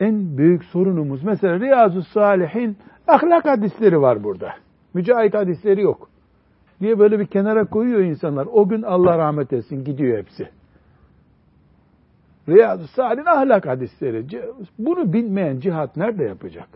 En 0.00 0.38
büyük 0.38 0.64
sorunumuz 0.64 1.22
mesela 1.24 1.60
Riyazu 1.60 2.02
Salihin 2.02 2.76
ahlak 3.08 3.44
hadisleri 3.44 4.00
var 4.00 4.24
burada. 4.24 4.54
Mücahit 4.94 5.34
hadisleri 5.34 5.82
yok. 5.82 6.08
Niye 6.80 6.98
böyle 6.98 7.18
bir 7.18 7.26
kenara 7.26 7.64
koyuyor 7.64 8.00
insanlar? 8.00 8.48
O 8.52 8.68
gün 8.68 8.82
Allah 8.82 9.18
rahmet 9.18 9.52
etsin 9.52 9.84
gidiyor 9.84 10.18
hepsi. 10.18 10.48
Riyazu 12.48 12.86
Salih'in 12.86 13.26
ahlak 13.26 13.66
hadisleri. 13.66 14.26
Bunu 14.78 15.12
bilmeyen 15.12 15.60
cihat 15.60 15.96
nerede 15.96 16.24
yapacak? 16.24 16.68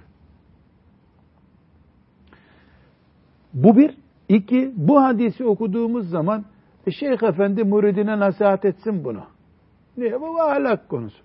Bu 3.54 3.76
bir. 3.76 3.94
iki 4.28 4.72
bu 4.76 5.02
hadisi 5.02 5.44
okuduğumuz 5.44 6.10
zaman 6.10 6.44
e, 6.86 6.90
Şeyh 6.90 7.22
Efendi 7.22 7.64
muridine 7.64 8.18
nasihat 8.18 8.64
etsin 8.64 9.04
bunu. 9.04 9.22
Niye? 9.96 10.20
Bu 10.20 10.40
ahlak 10.40 10.88
konusu. 10.88 11.18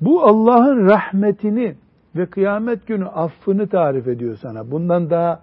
Bu 0.00 0.22
Allah'ın 0.22 0.86
rahmetini 0.86 1.74
ve 2.16 2.26
kıyamet 2.26 2.86
günü 2.86 3.06
affını 3.06 3.68
tarif 3.68 4.08
ediyor 4.08 4.38
sana. 4.42 4.70
Bundan 4.70 5.10
daha 5.10 5.42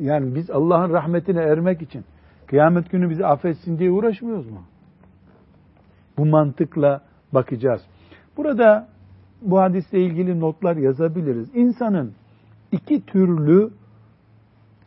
yani 0.00 0.34
biz 0.34 0.50
Allah'ın 0.50 0.92
rahmetine 0.92 1.40
ermek 1.42 1.82
için 1.82 2.04
kıyamet 2.46 2.90
günü 2.90 3.10
bizi 3.10 3.26
affetsin 3.26 3.78
diye 3.78 3.90
uğraşmıyoruz 3.90 4.50
mu? 4.50 4.62
Bu 6.18 6.26
mantıkla 6.26 7.02
bakacağız. 7.34 7.82
Burada 8.36 8.88
bu 9.42 9.60
hadisle 9.60 10.00
ilgili 10.00 10.40
notlar 10.40 10.76
yazabiliriz. 10.76 11.48
İnsanın 11.54 12.12
iki 12.72 13.06
türlü 13.06 13.70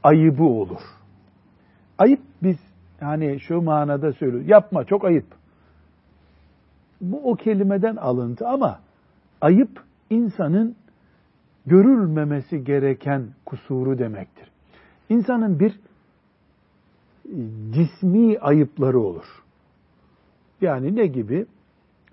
ayıbı 0.04 0.44
olur. 0.44 0.82
Ayıp 1.98 2.20
biz 2.44 2.58
yani 3.02 3.40
şu 3.40 3.62
manada 3.62 4.14
söylüyoruz. 4.14 4.50
Yapma 4.50 4.84
çok 4.84 5.06
ayıp. 5.06 5.26
Bu 7.02 7.32
o 7.32 7.36
kelimeden 7.36 7.96
alıntı 7.96 8.48
ama 8.48 8.80
ayıp 9.42 9.84
insanın 10.10 10.76
görülmemesi 11.66 12.64
gereken 12.64 13.28
kusuru 13.46 14.00
demektir. 14.00 14.52
İnsanın 15.10 15.60
bir 15.60 15.80
cismi 17.72 18.40
ayıpları 18.40 19.00
olur. 19.00 19.44
Yani 20.62 20.96
ne 20.96 21.08
gibi? 21.08 21.46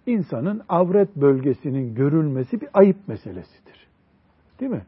İnsanın 0.06 0.62
avret 0.68 1.16
bölgesinin 1.16 1.94
görülmesi 1.94 2.60
bir 2.60 2.68
ayıp 2.74 3.08
meselesidir. 3.08 3.86
Değil 4.60 4.70
mi? 4.70 4.84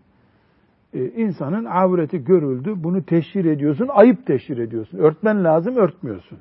Ee, 0.95 1.05
insanın 1.05 1.65
avreti 1.65 2.25
görüldü, 2.25 2.75
bunu 2.77 3.03
teşhir 3.03 3.45
ediyorsun, 3.45 3.89
ayıp 3.91 4.27
teşhir 4.27 4.59
ediyorsun. 4.59 4.99
Örtmen 4.99 5.45
lazım, 5.45 5.77
örtmüyorsun. 5.77 6.39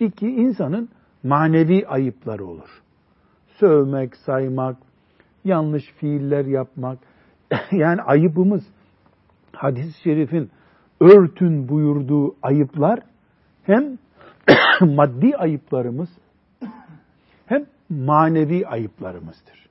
İki, 0.00 0.26
insanın 0.26 0.88
manevi 1.22 1.86
ayıpları 1.86 2.46
olur. 2.46 2.82
Sövmek, 3.60 4.16
saymak, 4.16 4.76
yanlış 5.44 5.84
fiiller 5.92 6.44
yapmak. 6.44 6.98
yani 7.72 8.02
ayıbımız, 8.02 8.64
hadis-i 9.52 10.02
şerifin 10.02 10.50
örtün 11.00 11.68
buyurduğu 11.68 12.36
ayıplar 12.42 13.00
hem 13.62 13.98
maddi 14.80 15.36
ayıplarımız 15.36 16.08
manevi 17.90 18.66
ayıplarımızdır. 18.66 19.66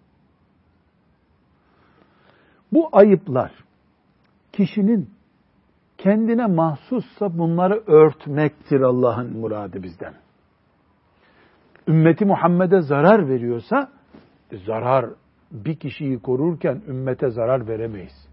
Bu 2.74 2.90
ayıplar 2.92 3.52
kişinin 4.54 5.10
kendine 5.98 6.46
mahsussa 6.46 7.38
bunları 7.38 7.84
örtmektir 7.88 8.82
Allah'ın 8.82 9.38
muradı 9.38 9.84
bizden. 9.84 10.14
Ümmeti 11.88 12.26
Muhammed'e 12.26 12.82
zarar 12.82 13.28
veriyorsa 13.28 13.90
zarar 14.66 15.06
bir 15.52 15.76
kişiyi 15.76 16.20
korurken 16.20 16.82
ümmete 16.88 17.30
zarar 17.30 17.68
veremeyiz. 17.68 18.28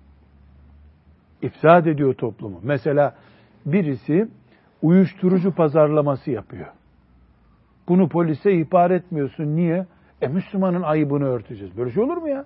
İfsad 1.42 1.86
ediyor 1.86 2.14
toplumu. 2.14 2.60
Mesela 2.62 3.14
birisi 3.66 4.28
uyuşturucu 4.82 5.54
pazarlaması 5.54 6.30
yapıyor. 6.30 6.68
Bunu 7.88 8.08
polise 8.08 8.52
ihbar 8.52 8.90
etmiyorsun. 8.90 9.56
Niye? 9.56 9.86
E 10.20 10.28
Müslümanın 10.28 10.82
ayıbını 10.82 11.24
örteceğiz. 11.24 11.76
Böyle 11.76 11.90
şey 11.90 12.02
olur 12.02 12.16
mu 12.16 12.28
ya? 12.28 12.44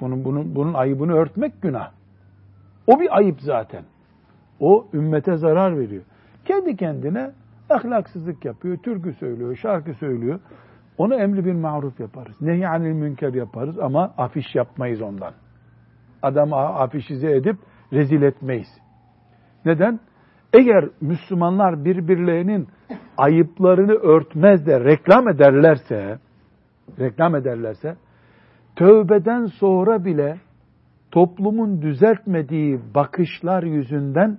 Bunun, 0.00 0.24
bunun, 0.24 0.54
bunun 0.54 0.74
ayıbını 0.74 1.12
örtmek 1.12 1.62
günah. 1.62 1.90
O 2.86 3.00
bir 3.00 3.16
ayıp 3.16 3.40
zaten. 3.40 3.84
O 4.60 4.86
ümmete 4.94 5.36
zarar 5.36 5.78
veriyor. 5.78 6.02
Kendi 6.44 6.76
kendine 6.76 7.30
ahlaksızlık 7.70 8.44
yapıyor, 8.44 8.76
türkü 8.76 9.12
söylüyor, 9.12 9.56
şarkı 9.56 9.94
söylüyor. 9.94 10.40
Onu 10.98 11.14
emri 11.14 11.44
bir 11.44 11.52
maruf 11.52 12.00
yaparız. 12.00 12.40
Nehyanil 12.40 12.92
münker 12.92 13.34
yaparız 13.34 13.78
ama 13.78 14.14
afiş 14.18 14.54
yapmayız 14.54 15.02
ondan. 15.02 15.32
Adamı 16.22 16.56
afişize 16.56 17.36
edip 17.36 17.56
rezil 17.92 18.22
etmeyiz. 18.22 18.68
Neden? 19.64 20.00
Eğer 20.52 20.88
Müslümanlar 21.00 21.84
birbirlerinin 21.84 22.68
ayıplarını 23.16 23.92
örtmez 23.92 24.66
de 24.66 24.80
reklam 24.80 25.28
ederlerse, 25.28 26.18
reklam 26.98 27.36
ederlerse, 27.36 27.96
tövbeden 28.76 29.46
sonra 29.46 30.04
bile 30.04 30.40
toplumun 31.10 31.82
düzeltmediği 31.82 32.80
bakışlar 32.94 33.62
yüzünden 33.62 34.38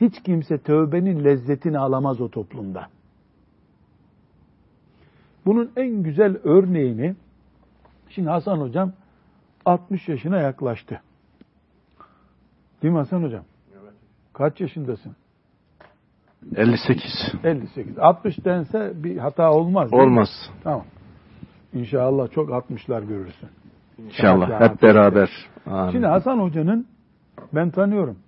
hiç 0.00 0.22
kimse 0.22 0.58
tövbenin 0.58 1.24
lezzetini 1.24 1.78
alamaz 1.78 2.20
o 2.20 2.28
toplumda. 2.30 2.86
Bunun 5.46 5.72
en 5.76 6.02
güzel 6.02 6.36
örneğini 6.44 7.16
şimdi 8.08 8.28
Hasan 8.28 8.60
hocam 8.60 8.92
60 9.64 10.08
yaşına 10.08 10.38
yaklaştı. 10.40 11.00
Değil 12.82 12.92
mi 12.92 12.98
Hasan 12.98 13.22
hocam? 13.22 13.44
Evet. 13.82 13.94
Kaç 14.32 14.60
yaşındasın? 14.60 15.16
58. 16.56 17.34
58. 17.44 17.98
60 17.98 18.44
dense 18.44 18.92
bir 18.94 19.16
hata 19.16 19.50
olmaz. 19.52 19.92
Olmaz. 19.92 20.28
Tamam. 20.64 20.84
İnşallah 21.74 22.30
çok 22.30 22.48
60'lar 22.50 23.06
görürsün. 23.06 23.48
İnşallah 23.98 24.60
hep 24.60 24.82
beraber. 24.82 25.30
Amin. 25.66 25.92
Şimdi 25.92 26.06
Hasan 26.06 26.38
Hoca'nın 26.38 26.86
ben 27.52 27.70
tanıyorum. 27.70 28.18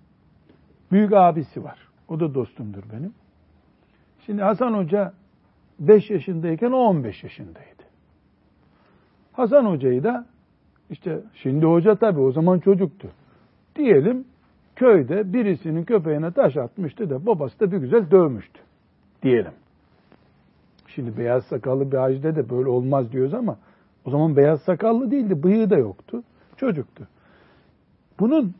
Büyük 0.92 1.12
abisi 1.12 1.64
var. 1.64 1.78
O 2.08 2.20
da 2.20 2.34
dostumdur 2.34 2.82
benim. 2.92 3.12
Şimdi 4.26 4.42
Hasan 4.42 4.74
Hoca 4.74 5.12
5 5.80 6.10
yaşındayken 6.10 6.70
o 6.70 6.76
15 6.76 7.22
yaşındaydı. 7.22 7.82
Hasan 9.32 9.64
Hoca'yı 9.64 10.04
da 10.04 10.26
işte 10.90 11.20
şimdi 11.34 11.66
hoca 11.66 11.94
tabii 11.94 12.20
o 12.20 12.32
zaman 12.32 12.58
çocuktu. 12.58 13.08
Diyelim 13.76 14.24
köyde 14.80 15.32
birisinin 15.32 15.84
köpeğine 15.84 16.32
taş 16.32 16.56
atmıştı 16.56 17.10
da 17.10 17.26
babası 17.26 17.60
da 17.60 17.72
bir 17.72 17.78
güzel 17.78 18.10
dövmüştü. 18.10 18.60
Diyelim. 19.22 19.52
Şimdi 20.86 21.16
beyaz 21.18 21.44
sakallı 21.44 21.92
bir 21.92 21.96
hacide 21.96 22.36
de 22.36 22.50
böyle 22.50 22.68
olmaz 22.68 23.12
diyoruz 23.12 23.34
ama 23.34 23.58
o 24.04 24.10
zaman 24.10 24.36
beyaz 24.36 24.62
sakallı 24.62 25.10
değildi, 25.10 25.42
bıyığı 25.42 25.70
da 25.70 25.76
yoktu. 25.76 26.22
Çocuktu. 26.56 27.08
Bunun 28.20 28.54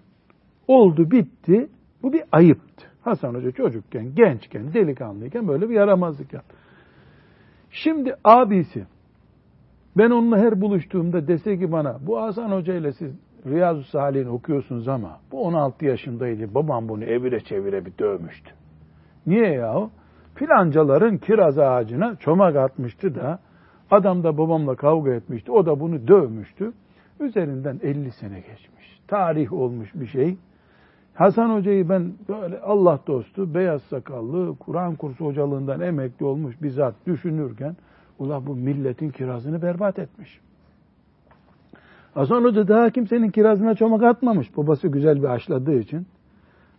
oldu 0.69 1.11
bitti. 1.11 1.69
Bu 2.03 2.13
bir 2.13 2.23
ayıptı. 2.33 2.87
Hasan 3.03 3.35
Hoca 3.35 3.51
çocukken, 3.51 4.15
gençken, 4.15 4.75
delikanlıyken 4.75 5.49
böyle 5.49 5.69
bir 5.69 5.75
yaramazlık 5.75 6.33
yaptı. 6.33 6.57
Şimdi 7.71 8.17
abisi 8.25 8.87
ben 9.97 10.11
onunla 10.11 10.39
her 10.39 10.61
buluştuğumda 10.61 11.29
dese 11.29 11.59
ki 11.59 11.73
bana 11.73 11.99
bu 12.07 12.23
Hasan 12.23 12.51
Hoca 12.51 12.75
ile 12.75 12.93
siz 12.93 13.13
Riyazu 13.47 13.85
Salih'in 13.85 14.27
okuyorsunuz 14.27 14.89
ama 14.89 15.19
bu 15.33 15.45
16 15.45 15.85
yaşındaydı. 15.85 16.55
Babam 16.55 16.89
bunu 16.89 17.05
evire 17.05 17.41
çevire 17.41 17.85
bir 17.87 17.93
dövmüştü. 17.99 18.51
Niye 19.27 19.49
yahu? 19.49 19.91
Filancaların 20.35 21.19
kiraz 21.19 21.59
ağacına 21.59 22.17
çomak 22.17 22.57
atmıştı 22.57 23.15
da 23.15 23.39
adam 23.91 24.25
da 24.25 24.39
babamla 24.39 24.75
kavga 24.75 25.13
etmişti. 25.13 25.53
O 25.53 25.67
da 25.67 25.81
bunu 25.81 26.09
dövmüştü. 26.09 26.73
Üzerinden 27.21 27.81
50 27.83 28.11
sene 28.11 28.41
geçmiş. 28.41 29.01
Tarih 29.09 29.53
olmuş 29.53 29.95
bir 29.95 30.07
şey. 30.07 30.37
Hasan 31.15 31.55
Hoca'yı 31.55 31.89
ben 31.89 32.13
böyle 32.29 32.61
Allah 32.61 33.01
dostu, 33.07 33.55
beyaz 33.55 33.83
sakallı, 33.83 34.57
Kur'an 34.59 34.95
kursu 34.95 35.27
hocalığından 35.27 35.81
emekli 35.81 36.25
olmuş 36.25 36.63
bir 36.63 36.71
zat 36.71 36.95
düşünürken 37.07 37.77
ula 38.19 38.47
bu 38.47 38.57
milletin 38.57 39.11
kirazını 39.11 39.63
berbat 39.63 39.99
etmiş. 39.99 40.41
Hasan 42.15 42.45
Hoca 42.45 42.69
daha 42.69 42.91
kimsenin 42.91 43.31
kirazına 43.31 43.75
çomak 43.75 44.03
atmamış. 44.03 44.57
Babası 44.57 44.89
güzel 44.89 45.23
bir 45.23 45.29
aşladığı 45.29 45.79
için. 45.79 46.07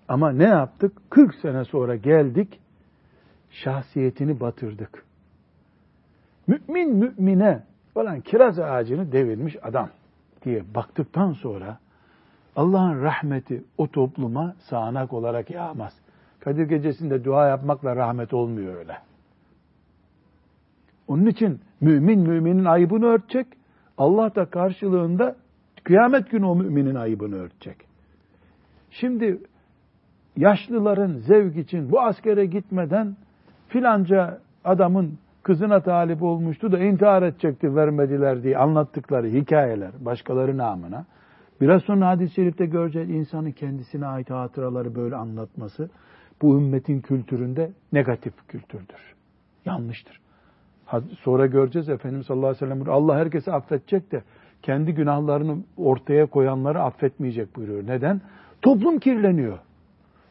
Ama 0.07 0.31
ne 0.31 0.43
yaptık? 0.43 0.91
40 1.09 1.35
sene 1.35 1.65
sonra 1.65 1.95
geldik, 1.95 2.59
şahsiyetini 3.49 4.39
batırdık. 4.39 5.05
Mümin 6.47 6.95
mümine 6.95 7.63
falan 7.93 8.21
kiraz 8.21 8.59
ağacını 8.59 9.11
devirmiş 9.11 9.57
adam 9.63 9.89
diye 10.45 10.63
baktıktan 10.75 11.33
sonra 11.33 11.77
Allah'ın 12.55 13.01
rahmeti 13.01 13.63
o 13.77 13.87
topluma 13.87 14.55
sağanak 14.59 15.13
olarak 15.13 15.49
yağmaz. 15.49 15.93
Kadir 16.39 16.63
gecesinde 16.63 17.25
dua 17.25 17.47
yapmakla 17.47 17.95
rahmet 17.95 18.33
olmuyor 18.33 18.75
öyle. 18.75 18.97
Onun 21.07 21.25
için 21.25 21.59
mümin 21.81 22.19
müminin 22.19 22.65
ayıbını 22.65 23.05
örtecek. 23.05 23.47
Allah 24.01 24.35
da 24.35 24.45
karşılığında 24.45 25.35
kıyamet 25.83 26.31
günü 26.31 26.45
o 26.45 26.55
müminin 26.55 26.95
ayıbını 26.95 27.35
örtecek. 27.35 27.77
Şimdi 28.91 29.39
yaşlıların 30.37 31.13
zevk 31.13 31.57
için 31.57 31.91
bu 31.91 32.01
askere 32.01 32.45
gitmeden 32.45 33.15
filanca 33.67 34.39
adamın 34.63 35.17
kızına 35.43 35.81
talip 35.81 36.23
olmuştu 36.23 36.71
da 36.71 36.79
intihar 36.79 37.23
edecekti 37.23 37.75
vermediler 37.75 38.43
diye 38.43 38.57
anlattıkları 38.57 39.27
hikayeler 39.27 39.91
başkaları 39.99 40.57
namına. 40.57 41.05
Biraz 41.61 41.83
sonra 41.83 42.07
hadis-i 42.07 42.33
şerifte 42.33 42.65
göreceğiz 42.65 43.09
insanın 43.09 43.51
kendisine 43.51 44.05
ait 44.05 44.29
hatıraları 44.29 44.95
böyle 44.95 45.15
anlatması 45.15 45.89
bu 46.41 46.57
ümmetin 46.57 47.01
kültüründe 47.01 47.71
negatif 47.93 48.47
kültürdür. 48.47 49.15
Yanlıştır. 49.65 50.21
Sonra 51.21 51.45
göreceğiz 51.45 51.89
Efendimiz 51.89 52.25
sallallahu 52.25 52.47
aleyhi 52.47 52.65
ve 52.65 52.69
sellem 52.69 52.89
Allah 52.89 53.15
herkesi 53.17 53.51
affedecek 53.51 54.11
de 54.11 54.21
kendi 54.61 54.93
günahlarını 54.93 55.57
ortaya 55.77 56.25
koyanları 56.25 56.81
affetmeyecek 56.81 57.55
buyuruyor. 57.55 57.87
Neden? 57.87 58.21
Toplum 58.61 58.99
kirleniyor. 58.99 59.57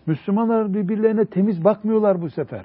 Müslümanlar 0.06 0.74
birbirlerine 0.74 1.24
temiz 1.24 1.64
bakmıyorlar 1.64 2.22
bu 2.22 2.30
sefer. 2.30 2.64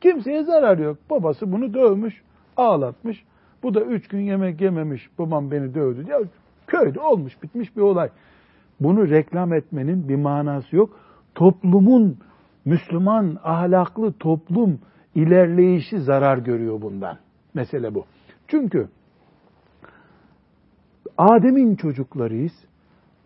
Kimseye 0.00 0.42
zarar 0.42 0.78
yok. 0.78 0.96
Babası 1.10 1.52
bunu 1.52 1.74
dövmüş, 1.74 2.22
ağlatmış. 2.56 3.24
Bu 3.62 3.74
da 3.74 3.80
üç 3.80 4.08
gün 4.08 4.20
yemek 4.20 4.60
yememiş. 4.60 5.10
Babam 5.18 5.50
beni 5.50 5.74
dövdü. 5.74 6.10
Ya 6.10 6.18
köyde 6.66 7.00
olmuş 7.00 7.42
bitmiş 7.42 7.76
bir 7.76 7.82
olay. 7.82 8.08
Bunu 8.80 9.10
reklam 9.10 9.52
etmenin 9.52 10.08
bir 10.08 10.16
manası 10.16 10.76
yok. 10.76 10.90
Toplumun 11.34 12.18
Müslüman 12.64 13.38
ahlaklı 13.44 14.12
toplum 14.12 14.78
ilerleyişi 15.18 16.00
zarar 16.00 16.38
görüyor 16.38 16.82
bundan. 16.82 17.18
Mesele 17.54 17.94
bu. 17.94 18.04
Çünkü 18.48 18.88
Adem'in 21.18 21.76
çocuklarıyız. 21.76 22.52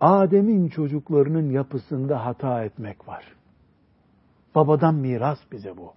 Adem'in 0.00 0.68
çocuklarının 0.68 1.50
yapısında 1.50 2.26
hata 2.26 2.64
etmek 2.64 3.08
var. 3.08 3.24
Babadan 4.54 4.94
miras 4.94 5.38
bize 5.52 5.76
bu. 5.76 5.92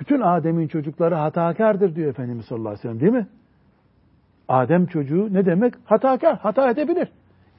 Bütün 0.00 0.20
Adem'in 0.20 0.68
çocukları 0.68 1.14
hatakardır 1.14 1.94
diyor 1.94 2.10
Efendimiz 2.10 2.46
sallallahu 2.46 2.68
aleyhi 2.68 2.78
ve 2.78 2.82
sellem 2.82 3.00
değil 3.00 3.12
mi? 3.12 3.26
Adem 4.48 4.86
çocuğu 4.86 5.34
ne 5.34 5.46
demek? 5.46 5.74
Hatakar, 5.84 6.38
hata 6.38 6.70
edebilir. 6.70 7.08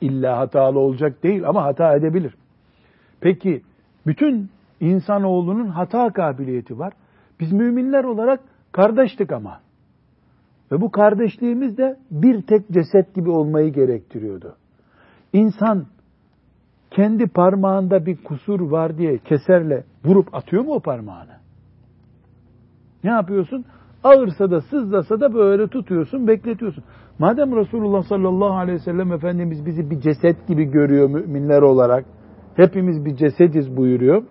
İlla 0.02 0.38
hatalı 0.38 0.80
olacak 0.80 1.24
değil 1.24 1.48
ama 1.48 1.64
hata 1.64 1.96
edebilir. 1.96 2.36
Peki 3.22 3.62
bütün 4.08 4.50
insanoğlunun 4.80 5.68
hata 5.68 6.14
kabiliyeti 6.14 6.80
var. 6.80 6.94
Biz 7.40 7.52
müminler 7.52 8.04
olarak 8.04 8.40
kardeştik 8.72 9.32
ama. 9.32 9.60
Ve 10.72 10.82
bu 10.82 10.92
kardeşliğimiz 10.92 11.78
de 11.78 11.98
bir 12.12 12.42
tek 12.42 12.72
ceset 12.72 13.16
gibi 13.16 13.30
olmayı 13.30 13.74
gerektiriyordu. 13.74 14.56
İnsan 15.34 15.86
kendi 16.92 17.28
parmağında 17.28 18.06
bir 18.06 18.24
kusur 18.24 18.62
var 18.62 18.98
diye 18.98 19.18
keserle 19.18 19.84
vurup 20.06 20.36
atıyor 20.36 20.64
mu 20.64 20.74
o 20.74 20.80
parmağını? 20.80 21.40
Ne 23.04 23.10
yapıyorsun? 23.10 23.66
Ağırsa 24.04 24.52
da 24.52 24.62
sızlasa 24.62 25.20
da 25.20 25.34
böyle 25.34 25.68
tutuyorsun, 25.68 26.28
bekletiyorsun. 26.28 26.84
Madem 27.20 27.56
Resulullah 27.56 28.04
sallallahu 28.04 28.54
aleyhi 28.54 28.80
ve 28.80 28.84
sellem 28.84 29.12
Efendimiz 29.12 29.66
bizi 29.66 29.90
bir 29.90 30.00
ceset 30.00 30.48
gibi 30.48 30.64
görüyor 30.64 31.10
müminler 31.10 31.62
olarak, 31.62 32.06
hepimiz 32.56 33.06
bir 33.06 33.16
cesediz 33.16 33.78
buyuruyor. 33.78 34.24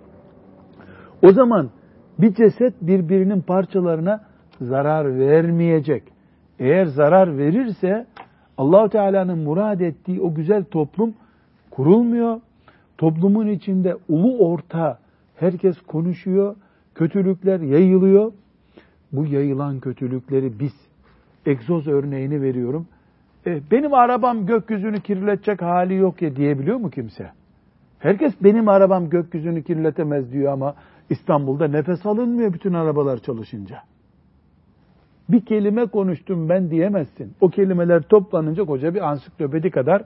O 1.22 1.32
zaman 1.32 1.70
bir 2.18 2.34
ceset 2.34 2.74
birbirinin 2.80 3.40
parçalarına 3.40 4.24
zarar 4.60 5.18
vermeyecek. 5.18 6.02
Eğer 6.58 6.86
zarar 6.86 7.38
verirse 7.38 8.06
allah 8.58 8.88
Teala'nın 8.88 9.38
murad 9.38 9.80
ettiği 9.80 10.20
o 10.20 10.34
güzel 10.34 10.64
toplum 10.64 11.14
kurulmuyor. 11.70 12.40
Toplumun 12.98 13.48
içinde 13.48 13.96
ulu 14.08 14.38
orta 14.38 14.98
herkes 15.36 15.80
konuşuyor, 15.80 16.56
kötülükler 16.94 17.60
yayılıyor. 17.60 18.32
Bu 19.12 19.26
yayılan 19.26 19.80
kötülükleri 19.80 20.60
biz, 20.60 20.72
egzoz 21.46 21.88
örneğini 21.88 22.42
veriyorum. 22.42 22.86
E, 23.46 23.60
benim 23.70 23.94
arabam 23.94 24.46
gökyüzünü 24.46 25.00
kirletecek 25.00 25.62
hali 25.62 25.94
yok 25.94 26.22
ya 26.22 26.36
diyebiliyor 26.36 26.76
mu 26.76 26.90
kimse? 26.90 27.30
Herkes 27.98 28.32
benim 28.44 28.68
arabam 28.68 29.10
gökyüzünü 29.10 29.62
kirletemez 29.62 30.32
diyor 30.32 30.52
ama 30.52 30.74
İstanbul'da 31.10 31.68
nefes 31.68 32.06
alınmıyor 32.06 32.52
bütün 32.52 32.72
arabalar 32.72 33.18
çalışınca. 33.18 33.78
Bir 35.28 35.44
kelime 35.44 35.86
konuştum 35.86 36.48
ben 36.48 36.70
diyemezsin. 36.70 37.36
O 37.40 37.48
kelimeler 37.48 38.02
toplanınca 38.02 38.64
koca 38.64 38.94
bir 38.94 39.08
ansiklopedi 39.08 39.70
kadar 39.70 40.04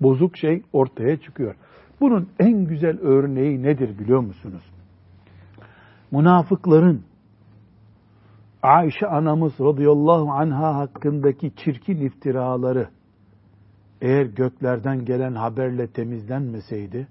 bozuk 0.00 0.36
şey 0.36 0.62
ortaya 0.72 1.16
çıkıyor. 1.16 1.54
Bunun 2.00 2.28
en 2.38 2.64
güzel 2.64 2.98
örneği 3.00 3.62
nedir 3.62 3.98
biliyor 3.98 4.20
musunuz? 4.20 4.62
Münafıkların 6.10 7.02
Ayşe 8.62 9.06
anamız 9.06 9.52
radıyallahu 9.60 10.30
anha 10.30 10.76
hakkındaki 10.76 11.52
çirkin 11.56 11.96
iftiraları 11.96 12.88
eğer 14.00 14.26
göklerden 14.26 15.04
gelen 15.04 15.34
haberle 15.34 15.86
temizlenmeseydi 15.86 17.08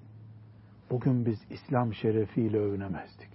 bugün 0.93 1.25
biz 1.25 1.39
İslam 1.49 1.93
şerefiyle 1.93 2.57
övünemezdik. 2.57 3.29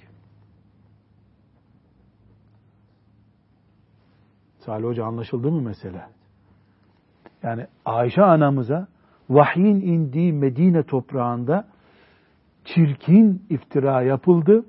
Salih 4.59 4.85
Hoca 4.85 5.05
anlaşıldı 5.05 5.51
mı 5.51 5.62
mesele? 5.62 6.03
Yani 7.42 7.66
Ayşe 7.85 8.23
anamıza 8.23 8.88
vahyin 9.31 9.81
indiği 9.81 10.33
Medine 10.33 10.83
toprağında 10.83 11.68
çirkin 12.64 13.47
iftira 13.51 14.03
yapıldı. 14.03 14.64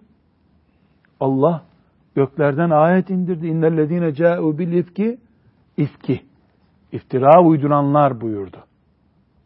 Allah 1.19 1.65
göklerden 2.15 2.69
ayet 2.69 3.10
indirdi. 3.10 3.47
İnnellezine 3.47 4.13
ca'u 4.13 4.58
bil 4.58 4.73
ifki 4.73 5.19
ifki. 5.78 6.21
İftira 6.91 7.43
uyduranlar 7.43 8.21
buyurdu. 8.21 8.58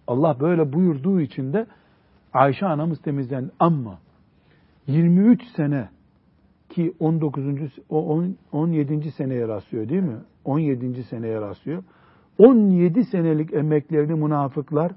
Allah 0.07 0.39
böyle 0.39 0.73
buyurduğu 0.73 1.21
için 1.21 1.53
de 1.53 1.67
Ayşe 2.33 2.65
anamız 2.65 3.01
temizlendi. 3.01 3.51
Ama 3.59 3.99
23 4.87 5.43
sene 5.55 5.89
ki 6.69 6.93
19. 6.99 7.43
17. 8.51 9.11
seneye 9.11 9.47
rastlıyor 9.47 9.89
değil 9.89 10.03
mi? 10.03 10.17
17. 10.45 11.03
seneye 11.03 11.41
rastlıyor. 11.41 11.83
17 12.37 13.03
senelik 13.03 13.53
emeklerini 13.53 14.13
münafıklar 14.13 14.91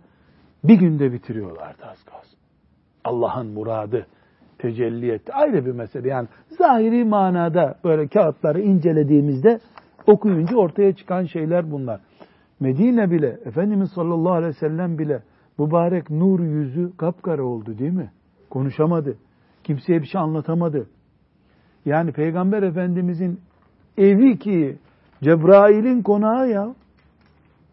bir 0.65 0.75
günde 0.75 1.13
bitiriyorlardı 1.13 1.85
az 1.85 2.05
kalsın. 2.05 2.39
Allah'ın 3.05 3.47
muradı 3.47 4.07
tecelli 4.59 5.11
etti. 5.11 5.33
Ayrı 5.33 5.67
bir 5.67 5.73
mesele 5.73 6.09
yani 6.09 6.29
zahiri 6.49 7.05
manada 7.05 7.79
böyle 7.85 8.09
kağıtları 8.09 8.61
incelediğimizde 8.61 9.61
okuyunca 10.07 10.57
ortaya 10.57 10.93
çıkan 10.93 11.25
şeyler 11.25 11.71
bunlar. 11.71 12.01
Medine 12.61 13.11
bile 13.11 13.39
Efendimiz 13.45 13.91
sallallahu 13.91 14.33
aleyhi 14.33 14.55
ve 14.55 14.59
sellem 14.59 14.99
bile 14.99 15.23
mübarek 15.59 16.11
nur 16.11 16.41
yüzü 16.41 16.97
kapkara 16.97 17.43
oldu 17.43 17.79
değil 17.79 17.93
mi? 17.93 18.11
Konuşamadı. 18.51 19.17
Kimseye 19.65 20.03
bir 20.03 20.07
şey 20.07 20.21
anlatamadı. 20.21 20.87
Yani 21.85 22.13
Peygamber 22.13 22.63
Efendimizin 22.63 23.41
evi 23.99 24.39
ki 24.39 24.79
Cebrail'in 25.23 26.03
konağı 26.03 26.49
ya. 26.49 26.75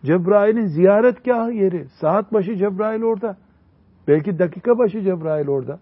Cebrail'in 0.06 0.66
ziyaretgahı 0.66 1.52
yeri. 1.52 1.88
Saat 1.90 2.34
başı 2.34 2.56
Cebrail 2.56 3.02
orada. 3.02 3.38
Belki 4.08 4.40
dakika 4.40 4.78
başı 4.78 5.02
Cebrail 5.02 5.48
orada. 5.48 5.80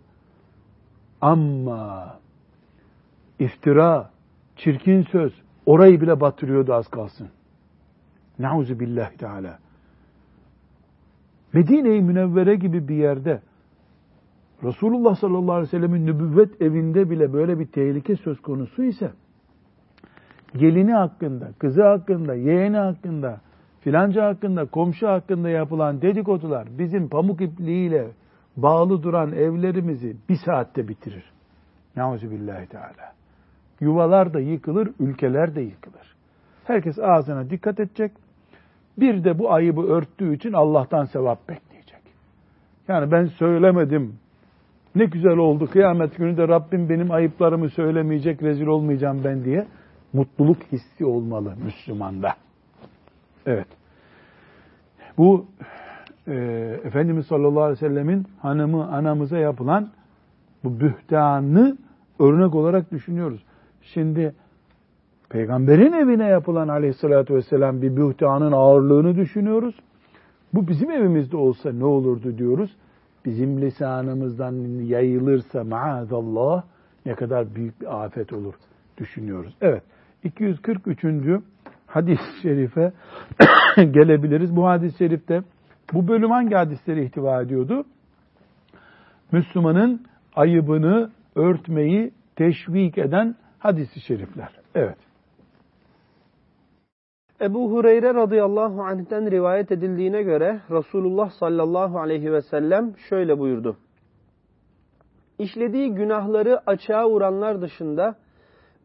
Ama 1.22 2.20
iftira, 3.40 4.10
çirkin 4.56 5.02
söz 5.02 5.34
orayı 5.66 6.02
bile 6.02 6.20
batırıyordu 6.20 6.74
az 6.74 6.88
kalsın. 6.88 7.30
Nauzu 8.40 8.80
billahi 8.80 9.18
teala. 9.18 9.60
Medine-i 11.54 12.02
Münevvere 12.02 12.56
gibi 12.56 12.88
bir 12.88 12.96
yerde 12.96 13.42
Resulullah 14.64 15.16
sallallahu 15.16 15.52
aleyhi 15.52 15.68
ve 15.68 15.78
sellemin 15.78 16.06
nübüvvet 16.06 16.62
evinde 16.62 17.10
bile 17.10 17.34
böyle 17.34 17.60
bir 17.60 17.68
tehlike 17.68 18.16
söz 18.16 18.42
konusu 18.42 18.84
ise 18.84 19.12
gelini 20.54 20.94
hakkında, 20.94 21.52
kızı 21.60 21.84
hakkında, 21.84 22.36
yeğeni 22.36 22.78
hakkında, 22.78 23.42
filanca 23.80 24.26
hakkında, 24.26 24.66
komşu 24.66 25.08
hakkında 25.08 25.50
yapılan 25.50 26.02
dedikodular 26.02 26.68
bizim 26.78 27.10
pamuk 27.10 27.42
ipliğiyle 27.42 28.08
bağlı 28.58 29.04
duran 29.04 29.32
evlerimizi 29.32 30.18
bir 30.30 30.38
saatte 30.46 30.88
bitirir. 30.88 31.32
Nauzubillahi 31.96 32.68
teala. 32.68 33.14
Yuvalar 33.80 34.34
da 34.34 34.40
yıkılır, 34.40 34.90
ülkeler 35.00 35.56
de 35.56 35.62
yıkılır. 35.62 36.16
Herkes 36.64 37.00
ağzına 37.00 37.50
dikkat 37.50 37.80
edecek. 37.80 38.12
Bir 38.98 39.24
de 39.24 39.40
bu 39.40 39.52
ayıbı 39.52 39.82
örttüğü 39.82 40.36
için 40.36 40.54
Allah'tan 40.54 41.06
sevap 41.06 41.50
bekleyecek. 41.50 42.02
Yani 42.88 43.12
ben 43.12 43.26
söylemedim. 43.26 44.16
Ne 44.96 45.06
güzel 45.06 45.38
oldu 45.38 45.70
kıyamet 45.70 46.18
günü 46.18 46.38
de 46.38 46.48
Rabbim 46.48 46.90
benim 46.90 47.12
ayıplarımı 47.12 47.70
söylemeyecek, 47.70 48.44
rezil 48.44 48.68
olmayacağım 48.68 49.22
ben 49.24 49.46
diye 49.46 49.68
mutluluk 50.14 50.58
hissi 50.72 51.06
olmalı 51.06 51.54
Müslümanda. 51.66 52.34
Evet. 53.46 53.68
Bu 55.18 55.46
e, 56.28 56.34
Efendimiz 56.84 57.28
sallallahu 57.28 57.62
aleyhi 57.62 57.84
ve 57.84 57.88
sellemin 57.88 58.28
hanımı 58.42 58.92
anamıza 58.92 59.38
yapılan 59.38 59.90
bu 60.64 60.80
bühtanı 60.80 61.78
örnek 62.20 62.56
olarak 62.56 62.92
düşünüyoruz. 62.92 63.44
Şimdi 63.82 64.36
peygamberin 65.32 65.94
evine 65.94 66.28
yapılan 66.28 66.68
aleyhissalatü 66.68 67.36
vesselam 67.36 67.82
bir 67.82 67.96
bühtanın 67.96 68.52
ağırlığını 68.52 69.16
düşünüyoruz. 69.16 69.76
Bu 70.54 70.68
bizim 70.68 70.92
evimizde 70.92 71.38
olsa 71.38 71.72
ne 71.72 71.86
olurdu 71.86 72.38
diyoruz. 72.38 72.76
Bizim 73.26 73.62
lisanımızdan 73.62 74.54
yayılırsa 74.84 75.64
maazallah 75.64 76.64
ne 77.06 77.14
kadar 77.14 77.56
büyük 77.56 77.82
bir 77.82 78.04
afet 78.04 78.34
olur 78.34 78.54
düşünüyoruz. 78.98 79.56
Evet 79.62 79.84
243. 80.24 81.06
hadis-i 81.88 82.42
şerife 82.42 82.92
gelebiliriz. 83.76 84.56
Bu 84.56 84.68
hadis-i 84.68 84.98
şerifte 84.98 85.42
bu 85.94 86.08
bölüm 86.08 86.32
hangi 86.32 86.56
hadisleri 86.56 87.06
ihtiva 87.06 87.42
ediyordu? 87.42 87.84
Müslümanın 89.32 90.02
ayıbını 90.36 91.12
örtmeyi 91.36 92.12
teşvik 92.36 92.98
eden 92.98 93.36
hadis-i 93.60 94.00
şerifler. 94.02 94.50
Evet. 94.76 95.11
Ebu 97.42 97.72
Hureyre 97.72 98.14
radıyallahu 98.14 98.84
anh'ten 98.84 99.32
rivayet 99.32 99.72
edildiğine 99.72 100.24
göre 100.24 100.60
Resulullah 100.72 101.30
sallallahu 101.30 102.00
aleyhi 102.00 102.32
ve 102.32 102.42
sellem 102.42 102.94
şöyle 103.10 103.40
buyurdu. 103.40 103.78
İşlediği 105.40 105.94
günahları 105.94 106.60
açığa 106.70 107.10
vuranlar 107.10 107.62
dışında 107.62 108.16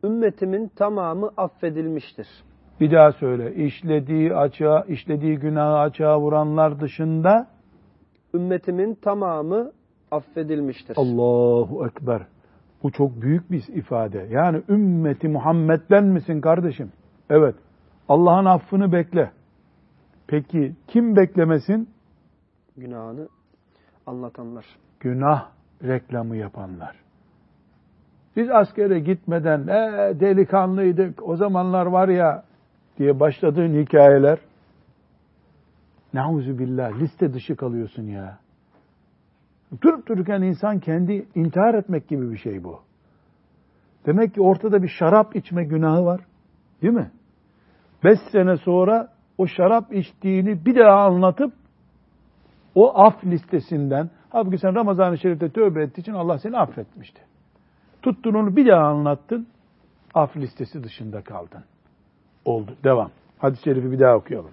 ümmetimin 0.04 0.68
tamamı 0.68 1.30
affedilmiştir. 1.36 2.28
Bir 2.80 2.92
daha 2.92 3.12
söyle. 3.12 3.54
İşlediği 3.54 4.34
açığa, 4.34 4.82
işlediği 4.82 5.36
günahı 5.36 5.78
açığa 5.78 6.20
vuranlar 6.20 6.80
dışında 6.80 7.46
ümmetimin 8.34 8.94
tamamı 8.94 9.72
affedilmiştir. 10.10 10.96
Allahu 10.96 11.86
Ekber. 11.86 12.22
Bu 12.82 12.92
çok 12.92 13.22
büyük 13.22 13.50
bir 13.50 13.64
ifade. 13.74 14.26
Yani 14.30 14.62
ümmeti 14.68 15.28
Muhammed'den 15.28 16.04
misin 16.04 16.40
kardeşim? 16.40 16.92
Evet. 17.30 17.54
Allah'ın 18.08 18.44
affını 18.44 18.92
bekle. 18.92 19.30
Peki 20.26 20.74
kim 20.88 21.16
beklemesin? 21.16 21.88
Günahını 22.76 23.28
anlatanlar. 24.06 24.64
Günah 25.00 25.48
reklamı 25.82 26.36
yapanlar. 26.36 26.96
Biz 28.36 28.50
askere 28.50 28.98
gitmeden 29.00 29.60
e, 29.60 30.20
delikanlıydık, 30.20 31.28
o 31.28 31.36
zamanlar 31.36 31.86
var 31.86 32.08
ya 32.08 32.44
diye 32.98 33.20
başladığın 33.20 33.82
hikayeler 33.82 34.38
Nauzu 36.16 36.58
billah 36.58 37.00
liste 37.00 37.32
dışı 37.32 37.56
kalıyorsun 37.56 38.02
ya. 38.02 38.38
Durup 39.82 40.08
dururken 40.08 40.42
insan 40.42 40.78
kendi 40.80 41.26
intihar 41.34 41.74
etmek 41.74 42.08
gibi 42.08 42.32
bir 42.32 42.36
şey 42.36 42.64
bu. 42.64 42.80
Demek 44.06 44.34
ki 44.34 44.40
ortada 44.40 44.82
bir 44.82 44.88
şarap 44.88 45.36
içme 45.36 45.64
günahı 45.64 46.04
var. 46.04 46.20
Değil 46.82 46.92
mi? 46.92 47.10
Beş 48.06 48.20
sene 48.32 48.56
sonra 48.56 49.08
o 49.38 49.46
şarap 49.46 49.92
içtiğini 49.92 50.64
bir 50.66 50.76
daha 50.76 51.06
anlatıp 51.06 51.52
o 52.74 52.98
af 52.98 53.24
listesinden 53.24 54.10
halbuki 54.30 54.58
sen 54.58 54.74
Ramazan-ı 54.74 55.18
Şerif'te 55.18 55.50
tövbe 55.50 55.82
ettiği 55.82 56.00
için 56.00 56.12
Allah 56.12 56.38
seni 56.38 56.58
affetmişti. 56.58 57.20
Tuttun 58.02 58.34
onu 58.34 58.56
bir 58.56 58.66
daha 58.66 58.86
anlattın. 58.86 59.46
Af 60.14 60.36
listesi 60.36 60.84
dışında 60.84 61.22
kaldın. 61.22 61.64
Oldu. 62.44 62.76
Devam. 62.84 63.10
Hadis-i 63.38 63.62
şerifi 63.62 63.92
bir 63.92 64.00
daha 64.00 64.16
okuyalım. 64.16 64.50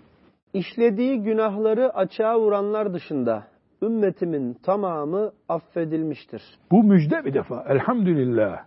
İşlediği 0.54 1.24
günahları 1.24 1.96
açığa 1.96 2.40
vuranlar 2.40 2.94
dışında 2.94 3.44
ümmetimin 3.82 4.54
tamamı 4.54 5.32
affedilmiştir. 5.50 6.44
Bu 6.72 6.84
müjde 6.84 7.26
bir 7.26 7.34
defa. 7.34 7.66
Elhamdülillah. 7.70 8.64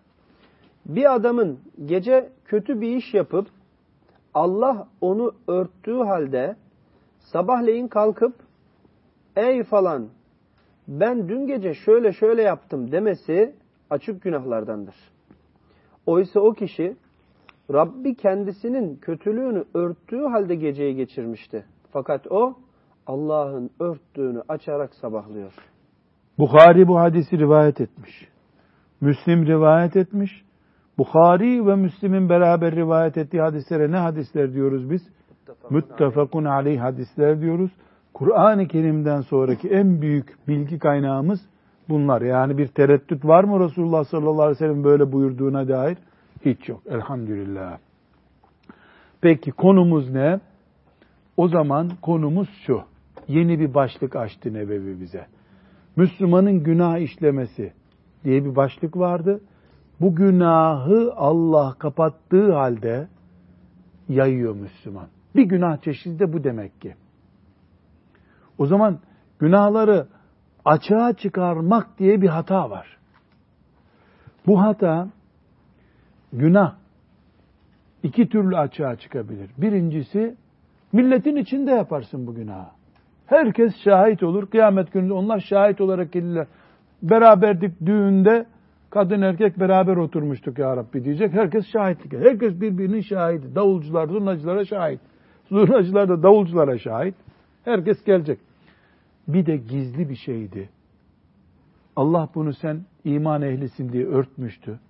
Bir 0.87 1.15
adamın 1.15 1.61
gece 1.87 2.29
kötü 2.45 2.81
bir 2.81 2.97
iş 2.97 3.15
yapıp 3.15 3.49
Allah 4.37 4.89
onu 5.01 5.33
örttüğü 5.49 5.99
halde 5.99 6.57
sabahleyin 7.19 7.89
kalkıp 7.89 8.35
ey 9.37 9.63
falan 9.63 10.09
ben 10.89 11.29
dün 11.29 11.47
gece 11.47 11.75
şöyle 11.75 12.13
şöyle 12.13 12.43
yaptım 12.43 12.93
demesi 12.93 13.55
açık 13.91 14.23
günahlardandır. 14.23 14.95
Oysa 16.07 16.41
o 16.41 16.53
kişi 16.53 16.97
Rabbi 17.73 18.15
kendisinin 18.15 18.97
kötülüğünü 18.97 19.65
örttüğü 19.75 20.23
halde 20.23 20.55
geceyi 20.55 20.97
geçirmişti. 20.97 21.65
Fakat 21.93 22.27
o 22.33 22.55
Allah'ın 23.07 23.71
örttüğünü 23.81 24.43
açarak 24.49 24.95
sabahlıyor. 24.95 25.53
Bukhari 26.39 26.89
bu 26.89 26.99
hadisi 26.99 27.39
rivayet 27.39 27.81
etmiş. 27.81 28.29
Müslim 29.01 29.47
rivayet 29.47 29.97
etmiş. 29.97 30.46
Bukhari 30.99 31.67
ve 31.67 31.75
Müslim'in 31.77 32.29
beraber 32.29 32.77
rivayet 32.77 33.19
ettiği 33.19 33.41
hadislere 33.41 33.91
ne 33.91 33.97
hadisler 33.97 34.53
diyoruz 34.53 34.91
biz? 34.91 35.03
Müttefakun 35.71 36.45
aleyh 36.45 36.81
hadisler 36.81 37.41
diyoruz. 37.41 37.71
Kur'an-ı 38.15 38.69
Kerim'den 38.69 39.21
sonraki 39.21 39.69
en 39.69 40.03
büyük 40.03 40.49
bilgi 40.49 40.79
kaynağımız 40.79 41.41
bunlar. 41.89 42.23
Yani 42.23 42.59
bir 42.59 42.67
tereddüt 42.67 43.25
var 43.25 43.45
mı 43.45 43.61
Resulullah 43.61 44.05
sallallahu 44.05 44.43
aleyhi 44.43 44.51
ve 44.51 44.67
sellem 44.67 44.85
böyle 44.85 45.13
buyurduğuna 45.13 45.69
dair? 45.69 45.99
Hiç 46.45 46.69
yok. 46.69 46.83
Elhamdülillah. 46.87 47.79
Peki 49.21 49.51
konumuz 49.53 50.11
ne? 50.11 50.41
O 51.37 51.49
zaman 51.49 51.91
konumuz 52.03 52.49
şu. 52.67 52.81
Yeni 53.29 53.61
bir 53.61 53.75
başlık 53.75 54.17
açtı 54.17 54.55
Nebevi 54.55 55.01
bize. 55.01 55.27
Müslümanın 55.97 56.63
günah 56.63 56.99
işlemesi 56.99 57.73
diye 58.25 58.45
bir 58.45 58.57
başlık 58.57 58.97
vardı. 58.97 59.41
Bu 60.01 60.15
günahı 60.15 61.13
Allah 61.17 61.75
kapattığı 61.79 62.53
halde 62.53 63.09
yayıyor 64.09 64.55
Müslüman. 64.55 65.07
Bir 65.37 65.45
günah 65.45 65.77
çeşidi 65.77 66.19
de 66.19 66.33
bu 66.33 66.45
demek 66.45 66.81
ki. 66.81 66.95
O 68.59 68.67
zaman 68.67 68.99
günahları 69.39 70.07
açığa 70.65 71.13
çıkarmak 71.13 71.99
diye 71.99 72.23
bir 72.23 72.29
hata 72.29 72.71
var. 72.71 72.97
Bu 74.47 74.61
hata 74.61 75.09
günah 76.33 76.75
iki 78.03 78.29
türlü 78.29 78.57
açığa 78.57 78.97
çıkabilir. 78.97 79.51
Birincisi 79.59 80.37
Milletin 80.93 81.37
içinde 81.37 81.71
yaparsın 81.71 82.27
bu 82.27 82.35
günahı. 82.35 82.67
Herkes 83.27 83.73
şahit 83.85 84.23
olur. 84.23 84.51
Kıyamet 84.51 84.93
gününde 84.93 85.13
onlar 85.13 85.41
şahit 85.41 85.81
olarak 85.81 86.13
gelirler. 86.13 86.47
Beraberdik 87.03 87.87
düğünde 87.87 88.47
kadın 88.91 89.23
erkek 89.23 89.61
beraber 89.61 89.97
oturmuştuk 89.97 90.59
ya 90.59 90.77
Rabbi 90.77 91.05
diyecek. 91.05 91.33
Herkes 91.33 91.67
şahitlik. 91.73 92.13
Herkes 92.13 92.61
birbirinin 92.61 93.01
şahidi. 93.01 93.55
Davulcular 93.55 94.09
zurnacılara 94.09 94.65
şahit. 94.65 95.01
Zurnacılar 95.49 96.09
da 96.09 96.23
davulculara 96.23 96.79
şahit. 96.79 97.15
Herkes 97.65 98.05
gelecek. 98.05 98.39
Bir 99.29 99.47
de 99.47 99.57
gizli 99.57 100.09
bir 100.09 100.17
şeydi. 100.17 100.69
Allah 101.97 102.29
bunu 102.35 102.53
sen 102.53 102.85
iman 103.05 103.43
ehlisin 103.43 103.93
diye 103.93 104.07
örtmüştü. 104.07 104.81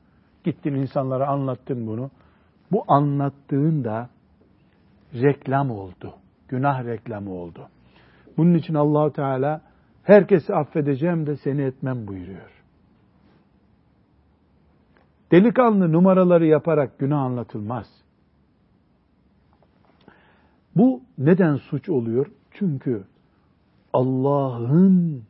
Gittin 0.44 0.74
insanlara 0.74 1.28
anlattın 1.28 1.86
bunu. 1.86 2.10
Bu 2.72 2.84
anlattığın 2.88 3.84
da 3.84 4.08
reklam 5.14 5.70
oldu. 5.70 6.14
Günah 6.48 6.84
reklamı 6.84 7.30
oldu. 7.30 7.68
Bunun 8.36 8.54
için 8.54 8.74
Allahu 8.74 9.12
Teala 9.12 9.60
herkesi 10.02 10.54
affedeceğim 10.54 11.26
de 11.26 11.36
seni 11.36 11.62
etmem 11.62 12.06
buyuruyor. 12.06 12.55
Delikanlı 15.32 15.92
numaraları 15.92 16.46
yaparak 16.46 16.98
günah 16.98 17.20
anlatılmaz. 17.20 17.86
Bu 20.76 21.02
neden 21.18 21.56
suç 21.56 21.88
oluyor? 21.88 22.26
Çünkü 22.50 23.04
Allah'ın 23.92 25.24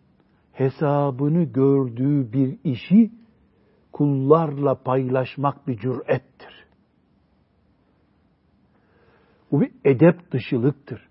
hesabını 0.53 1.45
gördüğü 1.45 2.33
bir 2.33 2.59
işi 2.65 3.11
kullarla 3.93 4.75
paylaşmak 4.75 5.69
bir 5.69 5.79
cürettir. 5.79 6.67
Bu 9.53 9.61
bir 9.61 9.71
edep 9.85 10.33
dışılıktır. 10.33 11.09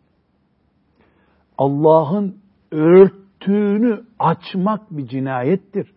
Allah'ın 1.58 2.40
örttüğünü 2.72 4.06
açmak 4.20 4.92
bir 4.92 5.08
cinayettir. 5.08 5.95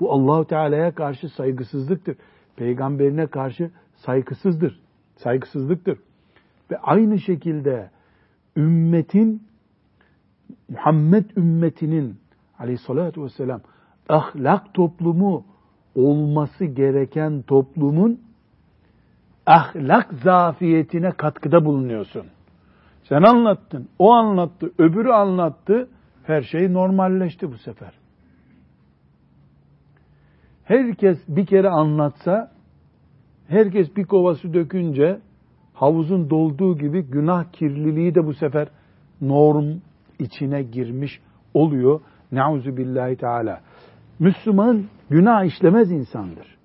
Bu 0.00 0.12
Allahu 0.12 0.44
Teala'ya 0.44 0.94
karşı 0.94 1.28
saygısızlıktır. 1.28 2.16
Peygamberine 2.56 3.26
karşı 3.26 3.70
saygısızdır. 3.96 4.80
Saygısızlıktır. 5.16 5.98
Ve 6.70 6.78
aynı 6.78 7.18
şekilde 7.18 7.90
ümmetin 8.56 9.42
Muhammed 10.68 11.30
ümmetinin 11.36 12.16
aleyhissalatü 12.58 13.22
vesselam 13.22 13.60
ahlak 14.08 14.74
toplumu 14.74 15.44
olması 15.94 16.64
gereken 16.64 17.42
toplumun 17.42 18.20
ahlak 19.46 20.12
zafiyetine 20.12 21.10
katkıda 21.10 21.64
bulunuyorsun. 21.64 22.26
Sen 23.08 23.22
anlattın, 23.22 23.88
o 23.98 24.12
anlattı, 24.12 24.72
öbürü 24.78 25.10
anlattı. 25.10 25.88
Her 26.24 26.42
şey 26.42 26.72
normalleşti 26.72 27.52
bu 27.52 27.58
sefer. 27.58 27.92
Herkes 30.64 31.18
bir 31.28 31.46
kere 31.46 31.68
anlatsa, 31.68 32.50
herkes 33.48 33.96
bir 33.96 34.04
kova 34.04 34.34
su 34.34 34.54
dökünce 34.54 35.20
havuzun 35.74 36.30
dolduğu 36.30 36.78
gibi 36.78 37.02
günah 37.02 37.52
kirliliği 37.52 38.14
de 38.14 38.26
bu 38.26 38.34
sefer 38.34 38.68
norm 39.20 39.80
içine 40.18 40.62
girmiş 40.62 41.20
oluyor. 41.54 42.00
Nauzu 42.32 42.76
billahi 42.76 43.16
teala. 43.16 43.60
Müslüman 44.18 44.84
günah 45.10 45.44
işlemez 45.44 45.92
insandır. 45.92 46.58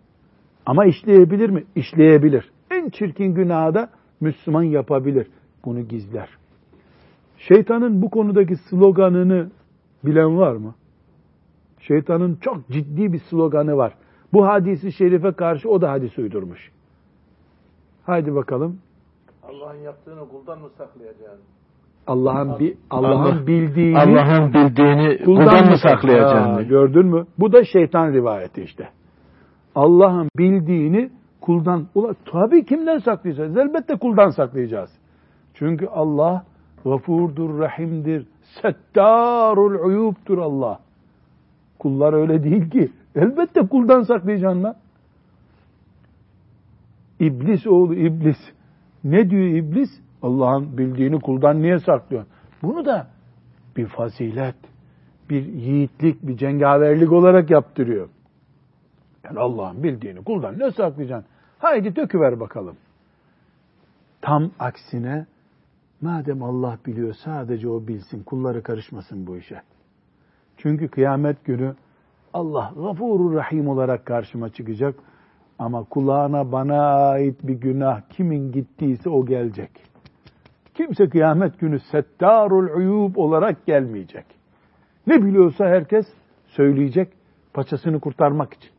Ama 0.66 0.86
işleyebilir 0.86 1.50
mi? 1.50 1.64
İşleyebilir. 1.76 2.52
En 2.72 2.90
çirkin 2.90 3.34
günahı 3.34 3.74
da 3.74 3.90
Müslüman 4.22 4.64
yapabilir. 4.64 5.28
Bunu 5.66 5.82
gizler. 5.82 6.30
Şeytanın 7.38 8.02
bu 8.02 8.10
konudaki 8.10 8.56
sloganını 8.56 9.52
bilen 10.06 10.38
var 10.38 10.54
mı? 10.54 10.76
Şeytanın 11.80 12.36
çok 12.36 12.68
ciddi 12.68 13.14
bir 13.14 13.20
sloganı 13.20 13.78
var. 13.78 13.94
Bu 14.34 14.48
hadisi 14.48 14.92
şerife 14.92 15.32
karşı 15.32 15.70
o 15.70 15.82
da 15.82 15.92
hadis 15.92 16.18
uydurmuş. 16.18 16.72
Haydi 18.04 18.36
bakalım. 18.36 18.80
Allah'ın 19.44 19.78
yaptığını 19.78 20.30
kuldan 20.30 20.60
mı 20.60 20.70
saklayacağız? 20.78 21.40
Allah'ın 22.08 22.60
bi 22.60 22.78
Allah'ın 22.90 23.48
bildiğini 23.48 24.00
Allah'ın 24.00 24.54
bildiğini 24.54 25.26
kuldan 25.26 25.70
mı 25.70 25.78
saklayacaksın? 25.78 26.68
Gördün 26.68 27.06
mü? 27.06 27.26
Bu 27.40 27.54
da 27.54 27.64
şeytan 27.66 28.14
rivayeti 28.14 28.62
işte. 28.62 28.90
Allah'ın 29.76 30.30
bildiğini 30.38 31.10
kuldan 31.42 31.88
ula 31.96 32.14
tabii 32.32 32.66
kimden 32.66 32.98
saklayacağız? 32.98 33.58
Elbette 33.58 33.96
kuldan 33.96 34.30
saklayacağız. 34.30 34.90
Çünkü 35.54 35.88
Allah 35.88 36.44
gafurdur, 36.84 37.60
rahimdir, 37.60 38.26
settarul 38.62 39.86
uyubtur 39.86 40.38
Allah. 40.38 40.80
Kullar 41.80 42.14
öyle 42.14 42.44
değil 42.44 42.70
ki. 42.70 42.92
Elbette 43.16 43.68
kuldan 43.68 44.02
saklayacaksın 44.02 44.64
lan. 44.64 44.76
İblis 47.20 47.68
oğlu 47.68 47.96
iblis. 47.96 48.38
Ne 49.04 49.30
diyor 49.30 49.48
iblis? 49.48 49.90
Allah'ın 50.22 50.78
bildiğini 50.78 51.20
kuldan 51.20 51.62
niye 51.62 51.80
saklıyorsun? 51.80 52.32
Bunu 52.62 52.86
da 52.86 53.08
bir 53.78 53.86
fazilet, 53.86 54.56
bir 55.30 55.46
yiğitlik, 55.46 56.28
bir 56.28 56.38
cengaverlik 56.38 57.12
olarak 57.12 57.50
yaptırıyor. 57.50 58.10
Yani 59.24 59.40
Allah'ın 59.40 59.84
bildiğini 59.84 60.24
kuldan 60.24 60.60
ne 60.60 60.72
saklayacaksın? 60.72 61.30
Haydi 61.60 61.96
döküver 61.96 62.40
bakalım. 62.40 62.76
Tam 64.22 64.52
aksine 64.60 65.26
madem 66.02 66.44
Allah 66.44 66.78
biliyor 66.86 67.14
sadece 67.14 67.70
o 67.70 67.88
bilsin, 67.88 68.24
kulları 68.24 68.64
karışmasın 68.64 69.28
bu 69.28 69.38
işe. 69.38 69.62
Çünkü 70.62 70.88
kıyamet 70.88 71.46
günü 71.46 71.76
Allah 72.34 72.74
gafurur 72.76 73.36
rahim 73.36 73.68
olarak 73.68 74.06
karşıma 74.06 74.50
çıkacak. 74.50 74.96
Ama 75.60 75.84
kulağına 75.84 76.52
bana 76.52 76.82
ait 77.10 77.48
bir 77.48 77.54
günah 77.54 78.02
kimin 78.10 78.52
gittiyse 78.52 79.10
o 79.10 79.26
gelecek. 79.26 79.72
Kimse 80.74 81.10
kıyamet 81.10 81.60
günü 81.60 81.80
settarul 81.80 82.78
uyub 82.78 83.16
olarak 83.16 83.66
gelmeyecek. 83.66 84.26
Ne 85.08 85.24
biliyorsa 85.24 85.66
herkes 85.66 86.06
söyleyecek 86.48 87.14
paçasını 87.54 88.00
kurtarmak 88.00 88.54
için. 88.54 88.72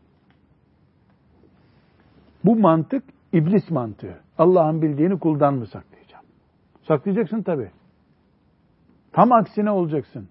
Bu 2.44 2.56
mantık 2.56 3.04
iblis 3.32 3.70
mantığı. 3.70 4.20
Allah'ın 4.38 4.82
bildiğini 4.82 5.18
kuldan 5.18 5.54
mı 5.54 5.66
saklayacağım? 5.66 6.24
Saklayacaksın 6.82 7.42
tabi. 7.42 7.70
Tam 9.12 9.32
aksine 9.32 9.70
olacaksın. 9.70 10.28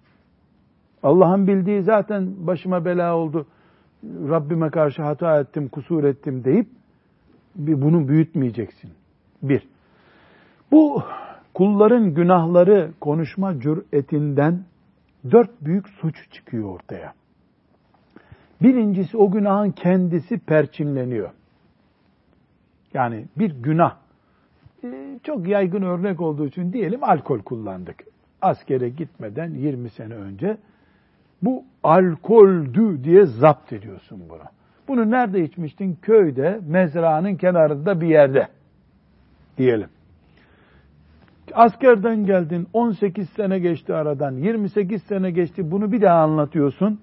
Allah'ın 1.02 1.46
bildiği 1.46 1.82
zaten 1.82 2.46
başıma 2.46 2.84
bela 2.84 3.16
oldu. 3.16 3.46
Rabbime 4.04 4.70
karşı 4.70 5.02
hata 5.02 5.40
ettim, 5.40 5.68
kusur 5.68 6.04
ettim 6.04 6.44
deyip 6.44 6.66
bunu 7.56 8.08
büyütmeyeceksin. 8.08 8.90
Bir. 9.42 9.68
Bu 10.72 11.02
kulların 11.54 12.14
günahları 12.14 12.90
konuşma 13.00 13.60
cüretinden 13.60 14.64
dört 15.30 15.50
büyük 15.60 15.88
suç 15.88 16.30
çıkıyor 16.30 16.68
ortaya. 16.74 17.12
Birincisi 18.62 19.16
o 19.16 19.30
günahın 19.30 19.70
kendisi 19.70 20.38
perçinleniyor. 20.38 21.30
Yani 22.94 23.24
bir 23.38 23.50
günah. 23.62 23.96
Ee, 24.84 25.18
çok 25.22 25.48
yaygın 25.48 25.82
örnek 25.82 26.20
olduğu 26.20 26.46
için 26.46 26.72
diyelim 26.72 27.04
alkol 27.04 27.38
kullandık. 27.38 28.04
Askere 28.42 28.88
gitmeden 28.88 29.50
20 29.50 29.90
sene 29.90 30.14
önce 30.14 30.56
bu 31.42 31.64
alkoldü 31.82 33.04
diye 33.04 33.26
zapt 33.26 33.72
ediyorsun 33.72 34.22
bunu. 34.28 34.42
Bunu 34.88 35.10
nerede 35.10 35.44
içmiştin? 35.44 35.98
Köyde, 36.02 36.60
mezranın 36.66 37.36
kenarında 37.36 38.00
bir 38.00 38.08
yerde 38.08 38.48
diyelim. 39.58 39.88
Askerden 41.54 42.26
geldin, 42.26 42.68
18 42.72 43.28
sene 43.30 43.58
geçti 43.58 43.94
aradan, 43.94 44.32
28 44.36 45.02
sene 45.02 45.30
geçti, 45.30 45.70
bunu 45.70 45.92
bir 45.92 46.02
daha 46.02 46.18
anlatıyorsun. 46.18 47.00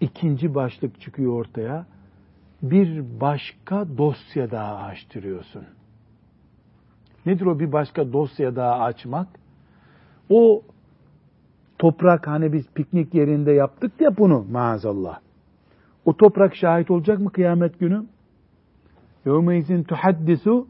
İkinci 0.00 0.54
başlık 0.54 1.00
çıkıyor 1.00 1.32
ortaya. 1.32 1.86
Bir 2.62 3.20
başka 3.20 3.98
dosya 3.98 4.50
daha 4.50 4.76
açtırıyorsun. 4.76 5.64
Nedir 7.26 7.46
o 7.46 7.58
bir 7.58 7.72
başka 7.72 8.12
dosya 8.12 8.56
daha 8.56 8.78
açmak? 8.78 9.28
O 10.30 10.62
toprak 11.79 12.27
hani 12.27 12.53
biz 12.53 12.67
piknik 12.75 13.13
yerinde 13.13 13.51
yaptık 13.51 13.91
ya 13.99 14.17
bunu 14.17 14.45
maazallah. 14.51 15.19
O 16.05 16.17
toprak 16.17 16.55
şahit 16.55 16.91
olacak 16.91 17.19
mı 17.19 17.31
kıyamet 17.31 17.79
günü? 17.79 18.05
يَوْمَيْزٍ 19.25 19.83
تُحَدِّسُ 19.85 20.65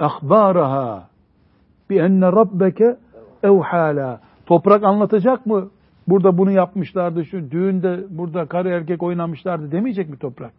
اَخْبَارَهَا 0.00 1.00
بِاَنَّ 1.90 2.20
رَبَّكَ 2.40 2.96
اَوْحَالًا 3.42 4.18
Toprak 4.46 4.84
anlatacak 4.84 5.46
mı? 5.46 5.70
Burada 6.08 6.38
bunu 6.38 6.50
yapmışlardı, 6.50 7.24
şu 7.24 7.50
düğünde 7.50 8.04
burada 8.10 8.46
karı 8.46 8.68
erkek 8.68 9.02
oynamışlardı 9.02 9.72
demeyecek 9.72 10.08
mi 10.08 10.18
toprak? 10.18 10.52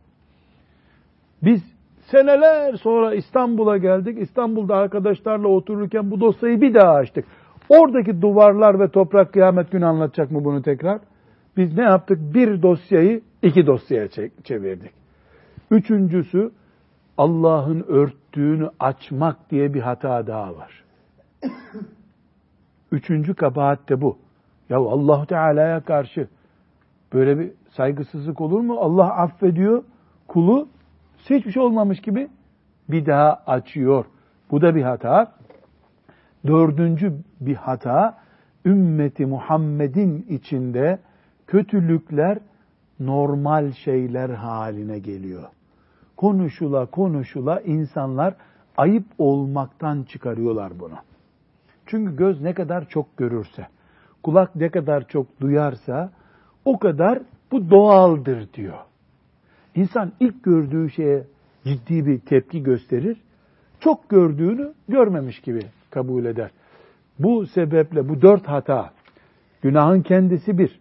Biz 1.44 1.62
seneler 2.12 2.76
sonra 2.76 3.16
İstanbul'a 3.16 3.78
geldik. 3.78 4.22
İstanbul'da 4.22 4.76
arkadaşlarla 4.76 5.48
otururken 5.48 6.12
bu 6.12 6.20
dosyayı 6.20 6.62
bir 6.62 6.74
daha 6.74 6.92
açtık. 6.92 7.26
Oradaki 7.71 8.23
duvarlar 8.23 8.81
ve 8.81 8.89
toprak 8.89 9.33
kıyamet 9.33 9.71
günü 9.71 9.87
anlatacak 9.87 10.31
mı 10.31 10.45
bunu 10.45 10.63
tekrar? 10.63 11.01
Biz 11.57 11.77
ne 11.77 11.83
yaptık? 11.83 12.35
Bir 12.35 12.63
dosyayı 12.63 13.21
iki 13.43 13.67
dosyaya 13.67 14.09
çevirdik. 14.45 14.93
Üçüncüsü 15.71 16.51
Allah'ın 17.19 17.85
örttüğünü 17.89 18.71
açmak 18.81 19.51
diye 19.51 19.75
bir 19.75 19.81
hata 19.81 20.27
daha 20.27 20.57
var. 20.57 20.85
Üçüncü 22.93 23.35
kabahat 23.35 23.89
de 23.89 24.01
bu. 24.01 24.19
Ya 24.69 24.79
Allahu 24.79 25.27
Teala'ya 25.27 25.81
karşı 25.81 26.29
böyle 27.13 27.39
bir 27.39 27.51
saygısızlık 27.71 28.41
olur 28.41 28.61
mu? 28.61 28.77
Allah 28.81 29.15
affediyor 29.15 29.83
kulu 30.29 30.69
hiçbir 31.31 31.53
şey 31.53 31.63
olmamış 31.63 32.01
gibi 32.01 32.29
bir 32.89 33.07
daha 33.07 33.43
açıyor. 33.47 34.05
Bu 34.51 34.63
da 34.63 34.75
bir 34.75 34.83
hata. 34.83 35.33
Dördüncü 36.47 37.13
bir 37.41 37.55
hata 37.55 38.19
ümmeti 38.67 39.27
Muhammed'in 39.27 40.27
içinde 40.29 40.99
kötülükler 41.47 42.39
normal 43.01 43.73
şeyler 43.73 44.31
haline 44.31 44.99
geliyor. 44.99 45.49
Konuşula 46.17 46.87
konuşula 46.87 47.61
insanlar 47.61 48.35
ayıp 48.77 49.05
olmaktan 49.19 50.03
çıkarıyorlar 50.03 50.81
bunu. 50.81 50.97
Çünkü 51.87 52.17
göz 52.17 52.41
ne 52.41 52.55
kadar 52.55 52.89
çok 52.89 53.17
görürse, 53.17 53.67
kulak 54.23 54.57
ne 54.57 54.69
kadar 54.69 55.09
çok 55.09 55.41
duyarsa 55.41 56.11
o 56.65 56.79
kadar 56.79 57.19
bu 57.53 57.71
doğaldır 57.71 58.53
diyor. 58.53 58.79
İnsan 59.75 60.13
ilk 60.21 60.45
gördüğü 60.45 60.91
şeye 60.91 61.25
ciddi 61.65 62.07
bir 62.07 62.21
tepki 62.21 62.63
gösterir. 62.63 63.21
Çok 63.81 64.09
gördüğünü 64.09 64.73
görmemiş 64.89 65.41
gibi 65.41 65.61
kabul 65.91 66.25
eder. 66.25 66.51
Bu 67.19 67.47
sebeple 67.47 68.09
bu 68.09 68.23
dört 68.23 68.49
hata, 68.49 68.91
günahın 69.63 70.03
kendisi 70.03 70.59
bir, 70.59 70.81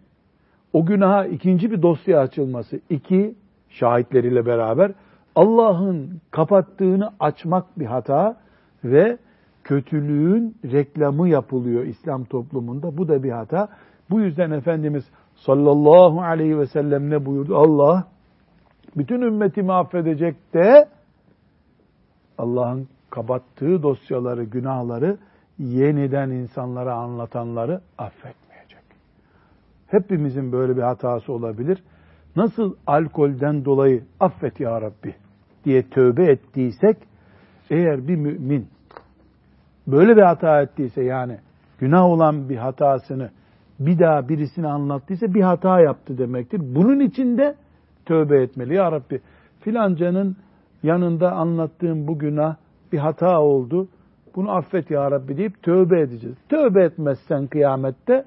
o 0.74 0.86
günaha 0.86 1.26
ikinci 1.26 1.72
bir 1.72 1.82
dosya 1.82 2.20
açılması, 2.20 2.80
iki, 2.89 3.36
şahitleriyle 3.70 4.45
beraber 4.45 4.91
Allah'ın 5.36 6.22
kapattığını 6.32 7.12
açmak 7.20 7.80
bir 7.80 7.86
hata 7.86 8.38
ve 8.84 9.18
kötülüğün 9.64 10.55
reklamı 10.66 11.30
yapılıyor 11.30 11.84
İslam 11.84 12.26
toplumunda. 12.26 12.97
Bu 12.97 13.07
da 13.07 13.24
bir 13.24 13.32
hata. 13.32 13.68
Bu 14.10 14.22
yüzden 14.22 14.51
Efendimiz 14.51 15.03
sallallahu 15.36 16.22
aleyhi 16.22 16.60
ve 16.60 16.68
sellem 16.68 17.10
ne 17.10 17.26
buyurdu? 17.26 17.57
Allah 17.57 18.07
bütün 18.97 19.22
ümmetimi 19.22 19.74
affedecek 19.74 20.53
de 20.53 20.88
Allah'ın 22.38 22.88
kapattığı 23.10 23.84
dosyaları, 23.84 24.43
günahları 24.43 25.18
yeniden 25.60 26.30
insanlara 26.30 26.93
anlatanları 26.93 27.82
affetmeyecek. 27.97 28.84
Hepimizin 29.88 30.51
böyle 30.51 30.78
bir 30.78 30.82
hatası 30.82 31.34
olabilir. 31.34 31.84
Nasıl 32.36 32.76
alkolden 32.88 33.66
dolayı 33.66 34.03
affet 34.20 34.60
ya 34.60 34.82
Rabbi 34.82 35.16
diye 35.66 35.89
tövbe 35.89 36.32
ettiysek 36.32 36.97
eğer 37.70 38.07
bir 38.07 38.16
mümin 38.16 38.68
böyle 39.88 40.18
bir 40.18 40.22
hata 40.22 40.62
ettiyse 40.62 41.03
yani 41.03 41.38
günah 41.80 42.03
olan 42.03 42.49
bir 42.49 42.57
hatasını 42.57 43.30
bir 43.80 43.99
daha 43.99 44.30
birisine 44.30 44.68
anlattıysa 44.68 45.34
bir 45.34 45.41
hata 45.41 45.82
yaptı 45.82 46.18
demektir. 46.18 46.62
Bunun 46.76 46.99
için 46.99 47.38
de 47.38 47.55
tövbe 48.05 48.41
etmeli. 48.41 48.76
Ya 48.76 48.91
Rabbi 48.91 49.22
filancanın 49.60 50.38
yanında 50.84 51.32
anlattığım 51.32 52.07
bu 52.07 52.20
günah 52.20 52.55
bir 52.92 52.98
hata 52.98 53.42
oldu. 53.42 53.88
Bunu 54.36 54.52
affet 54.52 54.92
ya 54.92 55.12
Rabbi 55.12 55.38
deyip 55.38 55.64
tövbe 55.64 56.02
edeceğiz. 56.02 56.38
Tövbe 56.50 56.84
etmezsen 56.84 57.48
kıyamette 57.48 58.26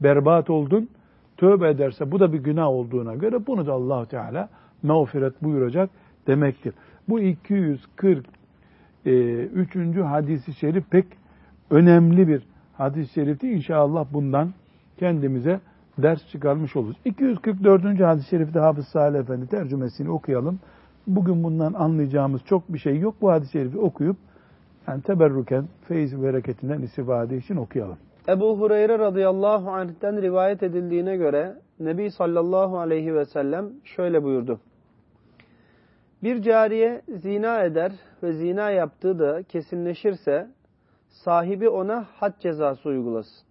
berbat 0.00 0.50
oldun. 0.50 0.88
Tövbe 1.36 1.68
ederse 1.68 2.12
bu 2.12 2.20
da 2.20 2.32
bir 2.32 2.38
günah 2.38 2.66
olduğuna 2.66 3.14
göre 3.14 3.46
bunu 3.46 3.66
da 3.66 3.72
allah 3.72 4.06
Teala 4.06 4.48
mağfiret 4.82 5.42
buyuracak 5.42 5.90
demektir. 6.26 6.74
Bu 7.08 7.20
243. 7.20 8.26
E, 9.96 10.00
hadisi 10.00 10.54
şerif 10.54 10.90
pek 10.90 11.06
önemli 11.70 12.28
bir 12.28 12.42
hadis-i 12.72 13.12
şerifti. 13.12 13.50
İnşallah 13.50 14.06
bundan 14.12 14.52
kendimize 14.98 15.60
ders 15.98 16.28
çıkarmış 16.28 16.76
oluruz. 16.76 16.96
244. 17.04 18.00
hadis-i 18.00 18.28
şerifte 18.28 18.58
Hafız 18.58 18.88
Salih 18.88 19.18
Efendi 19.18 19.46
tercümesini 19.46 20.10
okuyalım. 20.10 20.60
Bugün 21.06 21.44
bundan 21.44 21.72
anlayacağımız 21.72 22.44
çok 22.44 22.68
bir 22.68 22.78
şey 22.78 22.98
yok. 22.98 23.14
Bu 23.20 23.30
hadis-i 23.30 23.52
şerifi 23.52 23.78
okuyup 23.78 24.16
yani 24.88 25.02
teberruken 25.02 25.64
feyiz 25.88 26.18
ve 26.18 26.22
bereketinden 26.22 26.82
istifade 26.82 27.36
için 27.36 27.56
okuyalım. 27.56 27.98
Ebu 28.28 28.60
Hureyre 28.60 28.98
radıyallahu 28.98 29.70
anh'ten 29.70 30.22
rivayet 30.22 30.62
edildiğine 30.62 31.16
göre 31.16 31.56
Nebi 31.80 32.10
sallallahu 32.10 32.78
aleyhi 32.78 33.14
ve 33.14 33.24
sellem 33.24 33.70
şöyle 33.84 34.22
buyurdu. 34.22 34.60
Bir 36.22 36.42
cariye 36.42 37.02
zina 37.08 37.62
eder 37.64 37.92
ve 38.22 38.32
zina 38.32 38.70
yaptığı 38.70 39.18
da 39.18 39.42
kesinleşirse 39.42 40.48
sahibi 41.08 41.68
ona 41.68 42.06
had 42.16 42.32
cezası 42.40 42.88
uygulasın. 42.88 43.46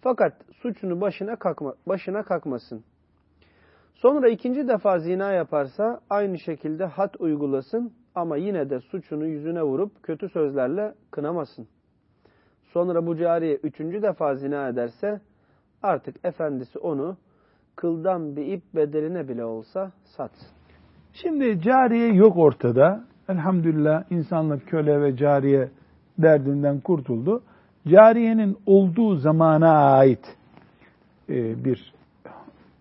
Fakat 0.00 0.32
suçunu 0.52 1.00
başına, 1.00 1.36
kalkma, 1.36 1.74
başına 1.86 2.22
kalkmasın. 2.22 2.84
Sonra 4.02 4.28
ikinci 4.28 4.68
defa 4.68 4.98
zina 4.98 5.32
yaparsa 5.32 6.00
aynı 6.10 6.38
şekilde 6.38 6.84
had 6.84 7.14
uygulasın 7.18 7.92
ama 8.14 8.36
yine 8.36 8.70
de 8.70 8.80
suçunu 8.80 9.26
yüzüne 9.26 9.62
vurup 9.62 10.02
kötü 10.02 10.28
sözlerle 10.28 10.94
kınamasın. 11.10 11.68
Sonra 12.72 13.06
bu 13.06 13.16
cariye 13.16 13.54
üçüncü 13.56 14.02
defa 14.02 14.34
zina 14.34 14.68
ederse 14.68 15.20
artık 15.82 16.16
efendisi 16.24 16.78
onu 16.78 17.16
kıldan 17.76 18.36
bir 18.36 18.46
ip 18.46 18.62
bedeline 18.74 19.28
bile 19.28 19.44
olsa 19.44 19.92
satsın. 20.04 20.48
Şimdi 21.12 21.60
cariye 21.60 22.12
yok 22.12 22.36
ortada. 22.36 23.04
Elhamdülillah 23.28 24.12
insanlık 24.12 24.68
köle 24.68 25.00
ve 25.00 25.16
cariye 25.16 25.68
derdinden 26.18 26.80
kurtuldu. 26.80 27.42
Cariyenin 27.88 28.58
olduğu 28.66 29.16
zamana 29.16 29.70
ait 29.72 30.36
e, 31.28 31.64
bir 31.64 31.94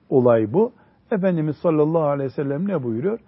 olay 0.09 0.53
bu. 0.53 0.71
Efendimiz 1.11 1.57
sallallahu 1.57 2.03
aleyhi 2.03 2.29
ve 2.29 2.33
sellem 2.33 2.67
ne 2.67 2.83
buyuruyor? 2.83 3.19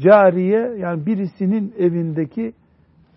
Cariye 0.00 0.74
yani 0.78 1.06
birisinin 1.06 1.74
evindeki 1.78 2.52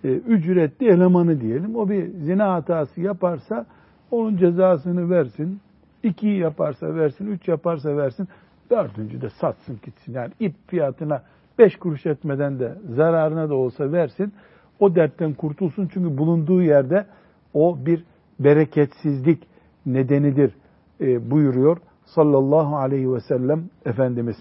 e, 0.04 0.08
ücretli 0.08 0.88
elemanı 0.88 1.42
diyelim. 1.42 1.76
O 1.76 1.90
bir 1.90 2.08
zina 2.08 2.54
hatası 2.54 3.02
yaparsa 3.02 3.66
onun 4.12 4.38
cezasını 4.38 5.10
versin. 5.10 5.60
İki 6.04 6.28
yaparsa 6.28 6.96
versin, 6.96 7.28
üç 7.28 7.48
yaparsa 7.48 7.98
versin. 7.98 8.28
Dördüncü 8.70 9.22
de 9.22 9.30
satsın 9.30 9.80
gitsin. 9.84 10.14
Yani 10.14 10.32
ip 10.40 10.54
fiyatına 10.68 11.22
beş 11.60 11.76
kuruş 11.76 12.06
etmeden 12.06 12.60
de 12.60 12.76
zararına 12.90 13.50
da 13.50 13.56
olsa 13.56 13.92
versin. 13.92 14.34
O 14.80 14.96
dertten 14.96 15.34
kurtulsun. 15.34 15.90
Çünkü 15.94 16.18
bulunduğu 16.18 16.62
yerde 16.62 17.06
o 17.54 17.78
bir 17.86 18.04
bereketsizlik 18.40 19.44
nedenidir 19.86 20.54
e, 21.02 21.32
buyuruyor 21.32 21.78
sallallahu 22.06 22.76
aleyhi 22.78 23.14
ve 23.14 23.20
sellem 23.20 23.70
Efendimiz. 23.86 24.36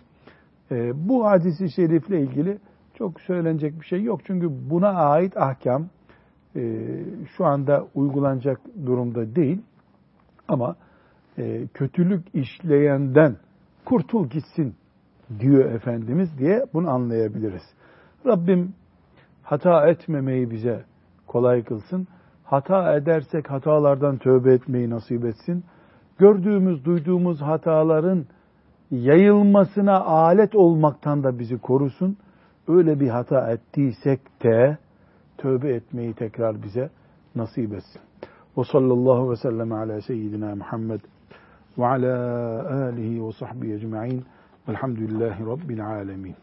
E, 0.70 1.08
bu 1.08 1.26
hadisi 1.26 1.70
şerifle 1.70 2.20
ilgili 2.20 2.58
çok 2.94 3.20
söylenecek 3.20 3.80
bir 3.80 3.86
şey 3.86 4.02
yok. 4.02 4.20
Çünkü 4.24 4.70
buna 4.70 4.88
ait 4.88 5.36
ahkam 5.36 5.86
e, 6.56 6.88
şu 7.36 7.44
anda 7.44 7.86
uygulanacak 7.94 8.60
durumda 8.86 9.36
değil. 9.36 9.62
Ama 10.48 10.76
e, 11.38 11.66
kötülük 11.66 12.34
işleyenden 12.34 13.36
kurtul 13.84 14.28
gitsin 14.28 14.74
diyor 15.40 15.64
Efendimiz 15.64 16.38
diye 16.38 16.66
bunu 16.74 16.90
anlayabiliriz. 16.90 17.62
Rabbim 18.26 18.74
hata 19.42 19.86
etmemeyi 19.86 20.50
bize 20.50 20.84
kolay 21.26 21.64
kılsın. 21.64 22.06
Hata 22.44 22.96
edersek 22.96 23.50
hatalardan 23.50 24.18
tövbe 24.18 24.52
etmeyi 24.52 24.90
nasip 24.90 25.24
etsin. 25.24 25.64
Gördüğümüz, 26.22 26.84
duyduğumuz 26.84 27.40
hataların 27.40 28.24
yayılmasına 28.90 30.00
alet 30.00 30.54
olmaktan 30.54 31.24
da 31.24 31.38
bizi 31.38 31.58
korusun. 31.58 32.16
Öyle 32.68 33.00
bir 33.00 33.08
hata 33.08 33.50
ettiysek 33.50 34.20
de 34.42 34.78
tövbe 35.38 35.74
etmeyi 35.74 36.14
tekrar 36.14 36.62
bize 36.62 36.90
nasip 37.34 37.74
etsin. 37.74 38.00
Ve 38.58 38.62
sallallahu 38.72 39.30
ve 39.30 39.36
sellem 39.36 39.72
ala 39.72 40.00
seyyidina 40.00 40.54
Muhammed 40.54 41.00
ve 41.78 41.86
ala 41.86 42.14
alihi 42.86 43.26
ve 43.26 43.32
sahbihi 43.32 43.74
ecma'in 43.74 44.24
velhamdülillahi 44.68 45.46
rabbil 45.46 45.86
alemin. 45.86 46.34